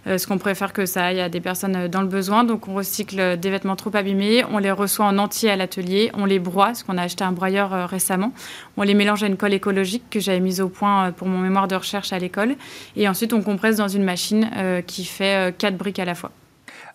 euh, 0.07 0.17
ce 0.17 0.25
qu'on 0.25 0.39
préfère 0.39 0.73
que 0.73 0.88
ça 0.88 1.05
aille 1.05 1.21
à 1.21 1.29
des 1.29 1.39
personnes 1.39 1.88
dans 1.88 2.01
le 2.01 2.07
besoin. 2.07 2.43
Donc 2.43 2.67
on 2.67 2.73
recycle 2.73 3.38
des 3.38 3.49
vêtements 3.51 3.75
trop 3.75 3.95
abîmés, 3.95 4.43
on 4.51 4.57
les 4.57 4.71
reçoit 4.71 5.05
en 5.05 5.19
entier 5.19 5.51
à 5.51 5.55
l'atelier, 5.55 6.12
on 6.15 6.25
les 6.25 6.39
broie, 6.39 6.67
parce 6.67 6.81
qu'on 6.81 6.97
a 6.97 7.03
acheté 7.03 7.23
un 7.23 7.31
broyeur 7.31 7.88
récemment. 7.88 8.33
On 8.75 8.81
les 8.81 8.95
mélange 8.95 9.21
à 9.21 9.27
une 9.27 9.38
colle 9.38 9.53
écologique 9.53 10.05
que 10.09 10.19
j'avais 10.19 10.39
mise 10.39 10.59
au 10.59 10.69
point 10.69 11.12
pour 11.12 11.27
mon 11.27 11.38
mémoire 11.38 11.67
de 11.67 11.75
recherche 11.75 12.12
à 12.12 12.17
l'école. 12.17 12.55
Et 12.95 13.07
ensuite, 13.07 13.33
on 13.33 13.43
compresse 13.43 13.77
dans 13.77 13.88
une 13.88 14.03
machine 14.03 14.49
qui 14.88 15.05
fait 15.05 15.55
quatre 15.59 15.77
briques 15.77 15.99
à 15.99 16.05
la 16.05 16.15
fois. 16.15 16.31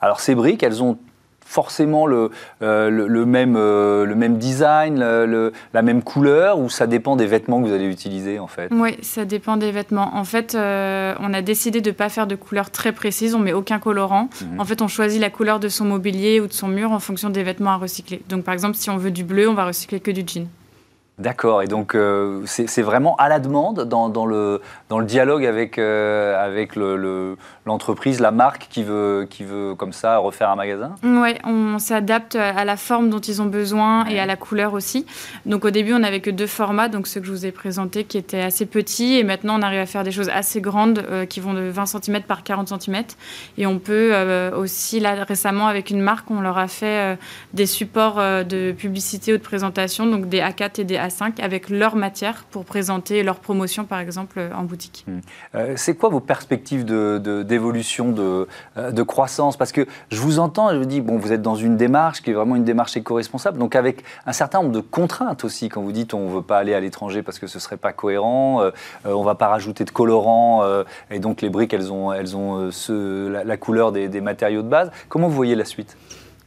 Alors 0.00 0.18
ces 0.18 0.34
briques, 0.34 0.62
elles 0.64 0.82
ont 0.82 0.98
forcément 1.48 2.06
le, 2.06 2.30
euh, 2.62 2.90
le, 2.90 3.24
même, 3.24 3.56
euh, 3.56 4.04
le 4.04 4.14
même 4.14 4.36
design, 4.36 4.98
la 4.98 5.82
même 5.82 6.02
couleur, 6.02 6.58
ou 6.58 6.68
ça 6.68 6.86
dépend 6.86 7.16
des 7.16 7.26
vêtements 7.26 7.62
que 7.62 7.68
vous 7.68 7.72
allez 7.72 7.88
utiliser 7.88 8.38
en 8.38 8.46
fait? 8.46 8.68
Oui, 8.70 8.96
ça 9.00 9.24
dépend 9.24 9.56
des 9.56 9.72
vêtements. 9.72 10.14
En 10.14 10.24
fait, 10.24 10.54
euh, 10.54 11.14
on 11.20 11.32
a 11.32 11.40
décidé 11.40 11.80
de 11.80 11.88
ne 11.88 11.94
pas 11.94 12.10
faire 12.10 12.26
de 12.26 12.34
couleur 12.34 12.70
très 12.70 12.92
précise, 12.92 13.34
on 13.34 13.38
met 13.38 13.54
aucun 13.54 13.78
colorant. 13.78 14.28
Mhm. 14.42 14.60
En 14.60 14.64
fait, 14.64 14.82
on 14.82 14.88
choisit 14.88 15.20
la 15.20 15.30
couleur 15.30 15.58
de 15.58 15.68
son 15.68 15.86
mobilier 15.86 16.38
ou 16.40 16.46
de 16.46 16.52
son 16.52 16.68
mur 16.68 16.92
en 16.92 17.00
fonction 17.00 17.30
des 17.30 17.42
vêtements 17.42 17.70
à 17.70 17.76
recycler. 17.76 18.20
Donc 18.28 18.44
par 18.44 18.52
exemple, 18.52 18.76
si 18.76 18.90
on 18.90 18.98
veut 18.98 19.10
du 19.10 19.24
bleu, 19.24 19.48
on 19.48 19.54
va 19.54 19.64
recycler 19.64 20.00
que 20.00 20.10
du 20.10 20.24
jean. 20.26 20.48
D'accord, 21.18 21.62
et 21.62 21.66
donc 21.66 21.96
euh, 21.96 22.42
c'est 22.46 22.82
vraiment 22.82 23.16
à 23.16 23.28
la 23.28 23.40
demande 23.40 23.82
dans, 23.88 24.24
le, 24.24 24.62
dans 24.88 25.00
le 25.00 25.04
dialogue 25.04 25.44
avec, 25.44 25.76
euh, 25.76 26.40
avec 26.40 26.76
l'entreprise, 27.66 28.20
la 28.20 28.30
marque 28.30 28.68
qui 28.70 28.84
veut, 28.84 29.26
qui 29.28 29.42
veut 29.42 29.74
comme 29.74 29.92
ça 29.92 30.18
refaire 30.18 30.48
un 30.48 30.54
magasin? 30.54 30.94
Oui, 31.02 31.34
on 31.42 31.80
s'adapte 31.80 32.36
à 32.36 32.64
la 32.64 32.76
forme 32.76 33.10
dont 33.10 33.18
ils 33.18 33.42
ont 33.42 33.46
besoin 33.46 34.06
et 34.06 34.20
à 34.20 34.26
la 34.26 34.36
couleur 34.36 34.74
aussi. 34.74 35.06
Donc 35.44 35.64
au 35.64 35.70
début, 35.70 35.92
on 35.92 35.98
n'avait 35.98 36.20
que 36.20 36.30
deux 36.30 36.46
formats, 36.46 36.88
donc 36.88 37.08
ceux 37.08 37.20
que 37.20 37.26
je 37.26 37.32
vous 37.32 37.46
ai 37.46 37.50
présentés 37.50 38.04
qui 38.04 38.16
étaient 38.16 38.42
assez 38.42 38.64
petits, 38.64 39.18
et 39.18 39.24
maintenant 39.24 39.58
on 39.58 39.62
arrive 39.62 39.80
à 39.80 39.86
faire 39.86 40.04
des 40.04 40.12
choses 40.12 40.28
assez 40.28 40.60
grandes 40.60 41.04
euh, 41.10 41.26
qui 41.26 41.40
vont 41.40 41.52
de 41.52 41.62
20 41.62 41.86
cm 41.86 42.22
par 42.22 42.44
40 42.44 42.80
cm. 42.80 43.02
Et 43.56 43.66
on 43.66 43.80
peut 43.80 44.14
aussi, 44.56 45.00
là 45.00 45.24
récemment 45.24 45.66
avec 45.66 45.90
une 45.90 46.00
marque, 46.00 46.30
on 46.30 46.40
leur 46.40 46.58
a 46.58 46.68
fait 46.68 47.18
des 47.54 47.66
supports 47.66 48.16
de 48.18 48.70
publicité 48.70 49.34
ou 49.34 49.36
de 49.36 49.42
présentation, 49.42 50.06
donc 50.06 50.28
des 50.28 50.38
A4 50.38 50.80
et 50.80 50.84
des 50.84 51.07
A 51.08 51.44
avec 51.44 51.70
leur 51.70 51.96
matière 51.96 52.44
pour 52.50 52.64
présenter 52.64 53.22
leur 53.22 53.40
promotion, 53.40 53.84
par 53.84 53.98
exemple, 53.98 54.40
en 54.54 54.64
boutique. 54.64 55.04
Hmm. 55.06 55.18
Euh, 55.54 55.74
c'est 55.76 55.94
quoi 55.94 56.08
vos 56.08 56.20
perspectives 56.20 56.84
d'évolution, 56.84 58.12
de, 58.12 58.46
euh, 58.76 58.90
de, 58.90 59.02
croissance? 59.02 59.56
Parce 59.56 59.72
que 59.72 59.86
je 60.10 60.20
vous 60.20 60.38
entends 60.38 60.70
et 60.70 60.74
je 60.74 60.78
vous 60.78 60.86
dis, 60.86 61.00
bon, 61.00 61.18
vous 61.18 61.32
êtes 61.32 61.42
dans 61.42 61.54
une 61.54 61.76
démarche 61.76 62.22
qui 62.22 62.30
est 62.30 62.34
vraiment 62.34 62.56
une 62.56 62.64
démarche 62.64 62.96
éco-responsable, 62.96 63.58
donc 63.58 63.76
avec 63.76 64.04
un 64.26 64.32
certain 64.32 64.62
nombre 64.62 64.72
de 64.72 64.80
contraintes 64.80 65.44
aussi, 65.44 65.68
quand 65.68 65.82
vous 65.82 65.92
dites 65.92 66.14
on 66.14 66.28
ne 66.28 66.34
veut 66.34 66.42
pas 66.42 66.58
aller 66.58 66.74
à 66.74 66.80
l'étranger 66.80 67.22
parce 67.22 67.38
que 67.38 67.46
ce 67.46 67.58
ne 67.58 67.60
serait 67.60 67.76
pas 67.76 67.92
cohérent, 67.92 68.62
euh, 68.62 68.70
on 69.04 69.20
ne 69.20 69.24
va 69.24 69.34
pas 69.34 69.48
rajouter 69.48 69.84
de 69.84 69.90
colorants, 69.90 70.64
et 71.10 71.18
donc 71.18 71.42
les 71.42 71.50
briques, 71.50 71.72
elles 71.72 71.92
ont, 71.92 72.12
elles 72.12 72.36
ont 72.36 72.70
la, 72.88 73.56
couleur 73.56 73.92
des 73.92 74.20
matériaux 74.20 74.62
de 74.62 74.68
base. 74.68 74.90
Comment 75.08 75.28
vous 75.28 75.34
voyez 75.34 75.54
la 75.54 75.64
suite? 75.64 75.96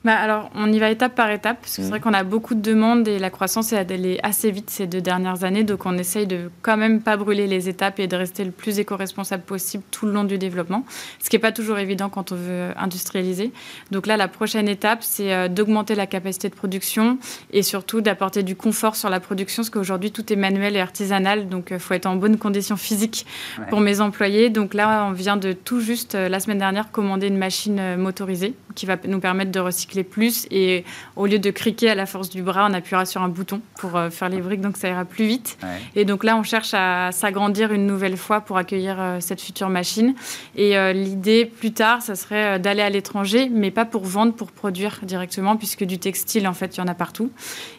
Bah 0.04 0.16
alors, 0.16 0.50
on 0.56 0.74
y 0.74 0.80
va 0.80 0.90
étape 0.90 1.14
par 1.14 1.30
étape, 1.30 1.60
parce 1.62 1.76
que 1.76 1.84
c'est 1.84 1.90
vrai 1.90 2.00
mm. 2.00 2.02
qu'on 2.02 2.14
a 2.14 2.24
beaucoup 2.24 2.56
de 2.56 2.62
demandes 2.62 3.08
et 3.08 3.20
la 3.20 3.30
croissance 3.30 3.72
est 3.72 3.78
allée 3.78 4.20
assez 4.24 4.50
vite 4.50 4.72
ces 4.72 4.88
deux 4.88 5.02
dernières 5.02 5.44
années, 5.44 5.64
donc 5.64 5.86
on 5.86 5.96
essaye 5.96 6.26
de 6.26 6.50
quand 6.64 6.76
même 6.76 7.02
pas 7.02 7.18
brûler 7.18 7.46
les 7.46 7.70
étapes 7.70 8.00
et 8.00 8.08
de 8.08 8.16
rester 8.16 8.44
le 8.44 8.50
plus 8.50 8.80
éco-responsable 8.80 9.44
possible 9.44 9.84
tout 9.92 10.08
le 10.08 10.12
long 10.12 10.24
du 10.24 10.40
développement, 10.40 10.86
ce 11.20 11.30
qui 11.30 11.36
n'est 11.36 11.42
pas 11.42 11.52
toujours 11.52 11.78
évident 11.78 12.10
quand 12.10 12.32
on 12.32 12.36
veut 12.36 12.70
industrialiser. 12.78 13.52
Donc 13.92 14.08
là, 14.08 14.18
la 14.18 14.28
prochaine 14.28 14.68
étape, 14.68 15.04
c'est 15.04 15.34
euh, 15.34 15.48
d'augmenter 15.48 15.94
la 15.94 16.08
capacité 16.08 16.50
de 16.50 16.56
production 16.56 17.20
et 17.54 17.62
surtout 17.62 18.02
d'apporter 18.02 18.42
du 18.42 18.56
confort 18.56 18.96
sur 18.96 19.10
la 19.12 19.20
production, 19.20 19.62
parce 19.62 19.70
qu'aujourd'hui, 19.70 20.12
tout 20.12 20.34
est 20.34 20.36
manuel 20.36 20.76
et 20.76 20.80
artisanal, 20.80 21.48
donc 21.48 21.68
il 21.70 21.76
euh, 21.76 21.80
faut 21.80 21.94
être 21.94 22.08
en 22.08 22.16
bonne 22.16 22.38
condition 22.38 22.76
physique 22.76 23.28
pour 23.70 23.82
mes 23.82 24.02
employés. 24.02 24.50
Donc 24.50 24.74
là, 24.74 25.06
on 25.08 25.12
vient 25.12 25.38
de 25.38 25.54
tout 25.54 25.80
juste, 25.80 26.16
euh, 26.16 26.28
la 26.28 26.40
semaine 26.40 26.58
dernière, 26.58 26.92
commander 26.92 27.28
une 27.28 27.38
machine 27.38 27.98
motorisée 27.98 28.56
qui 28.74 28.88
va 28.88 28.98
nous 29.08 29.20
permettre 29.20 29.52
de 29.52 29.60
recycler 29.60 29.91
plus. 30.04 30.48
Et 30.52 30.84
au 31.16 31.26
lieu 31.26 31.40
de 31.40 31.52
criquer 31.52 31.90
à 31.90 31.96
la 31.96 32.06
force 32.06 32.30
du 32.30 32.42
bras, 32.42 32.68
on 32.70 32.74
appuiera 32.74 33.06
sur 33.06 33.22
un 33.22 33.30
bouton 33.30 33.62
pour 33.78 33.96
euh, 33.96 34.10
faire 34.10 34.30
les 34.30 34.42
briques, 34.42 34.62
donc 34.62 34.78
ça 34.78 34.90
ira 34.90 35.06
plus 35.06 35.26
vite. 35.26 35.58
Et 35.96 36.06
donc 36.06 36.24
là, 36.24 36.36
on 36.38 36.44
cherche 36.44 36.74
à 36.74 37.12
s'agrandir 37.12 37.72
une 37.72 37.86
nouvelle 37.86 38.18
fois 38.18 38.42
pour 38.42 38.58
accueillir 38.58 38.98
euh, 39.00 39.18
cette 39.20 39.42
future 39.42 39.70
machine. 39.70 40.16
Et 40.56 40.78
euh, 40.78 40.94
l'idée 40.94 41.46
plus 41.46 41.74
tard, 41.74 42.02
ça 42.02 42.16
serait 42.16 42.60
d'aller 42.60 42.82
à 42.82 42.90
l'étranger, 42.90 43.50
mais 43.52 43.72
pas 43.72 43.86
pour 43.86 44.04
vendre, 44.04 44.34
pour 44.34 44.52
produire 44.52 45.00
directement, 45.04 45.56
puisque 45.58 45.84
du 45.84 46.00
textile, 46.00 46.48
en 46.48 46.54
fait, 46.54 46.78
il 46.78 46.80
y 46.80 46.84
en 46.84 46.88
a 46.88 46.96
partout. 46.96 47.32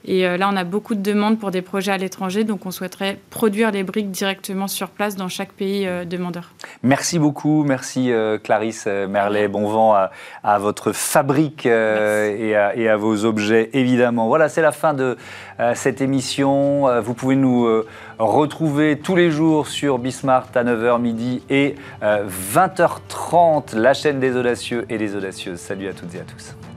Et 0.04 0.22
là, 0.36 0.48
on 0.52 0.56
a 0.56 0.64
beaucoup 0.64 0.94
de 0.94 1.02
demandes 1.02 1.38
pour 1.38 1.50
des 1.50 1.62
projets 1.62 1.92
à 1.92 1.98
l'étranger, 1.98 2.44
donc 2.44 2.66
on 2.66 2.70
souhaiterait 2.70 3.18
produire 3.30 3.70
les 3.70 3.82
briques 3.82 4.10
directement 4.10 4.68
sur 4.68 4.90
place 4.90 5.16
dans 5.16 5.28
chaque 5.28 5.52
pays 5.52 5.88
demandeur. 6.06 6.52
Merci 6.82 7.18
beaucoup, 7.18 7.64
merci 7.64 8.10
Clarisse 8.42 8.86
Merlet. 8.86 9.48
Bon 9.48 9.68
vent 9.68 9.94
à, 9.94 10.10
à 10.42 10.58
votre 10.58 10.92
fabrique 10.92 11.66
euh, 11.66 12.01
et 12.36 12.88
à, 12.88 12.96
vos 12.96 13.24
objets, 13.24 13.70
évidemment. 13.72 14.28
Voilà, 14.28 14.48
c'est 14.48 14.62
la 14.62 14.72
fin 14.72 14.94
de 14.94 15.16
euh, 15.60 15.72
cette 15.74 16.00
émission. 16.00 16.88
Euh, 16.88 17.00
vous 17.00 17.14
pouvez 17.14 17.36
nous 17.36 17.82
retrouver 18.18 18.98
tous 18.98 19.16
les 19.16 19.30
jours 19.30 19.66
sur 19.66 19.98
Bismart 19.98 20.48
à 20.54 20.64
9h 20.64 21.00
midi 21.00 21.42
et 21.50 21.74
20h30, 22.02 23.76
la 23.76 23.94
chaîne 23.94 24.20
des 24.20 24.36
audacieux 24.36 24.86
et 24.88 24.98
des 24.98 25.16
audacieuses. 25.16 25.60
Salut 25.60 25.88
à 25.88 25.92
toutes 25.92 26.14
et 26.14 26.20
à 26.20 26.24
tous. 26.24 26.71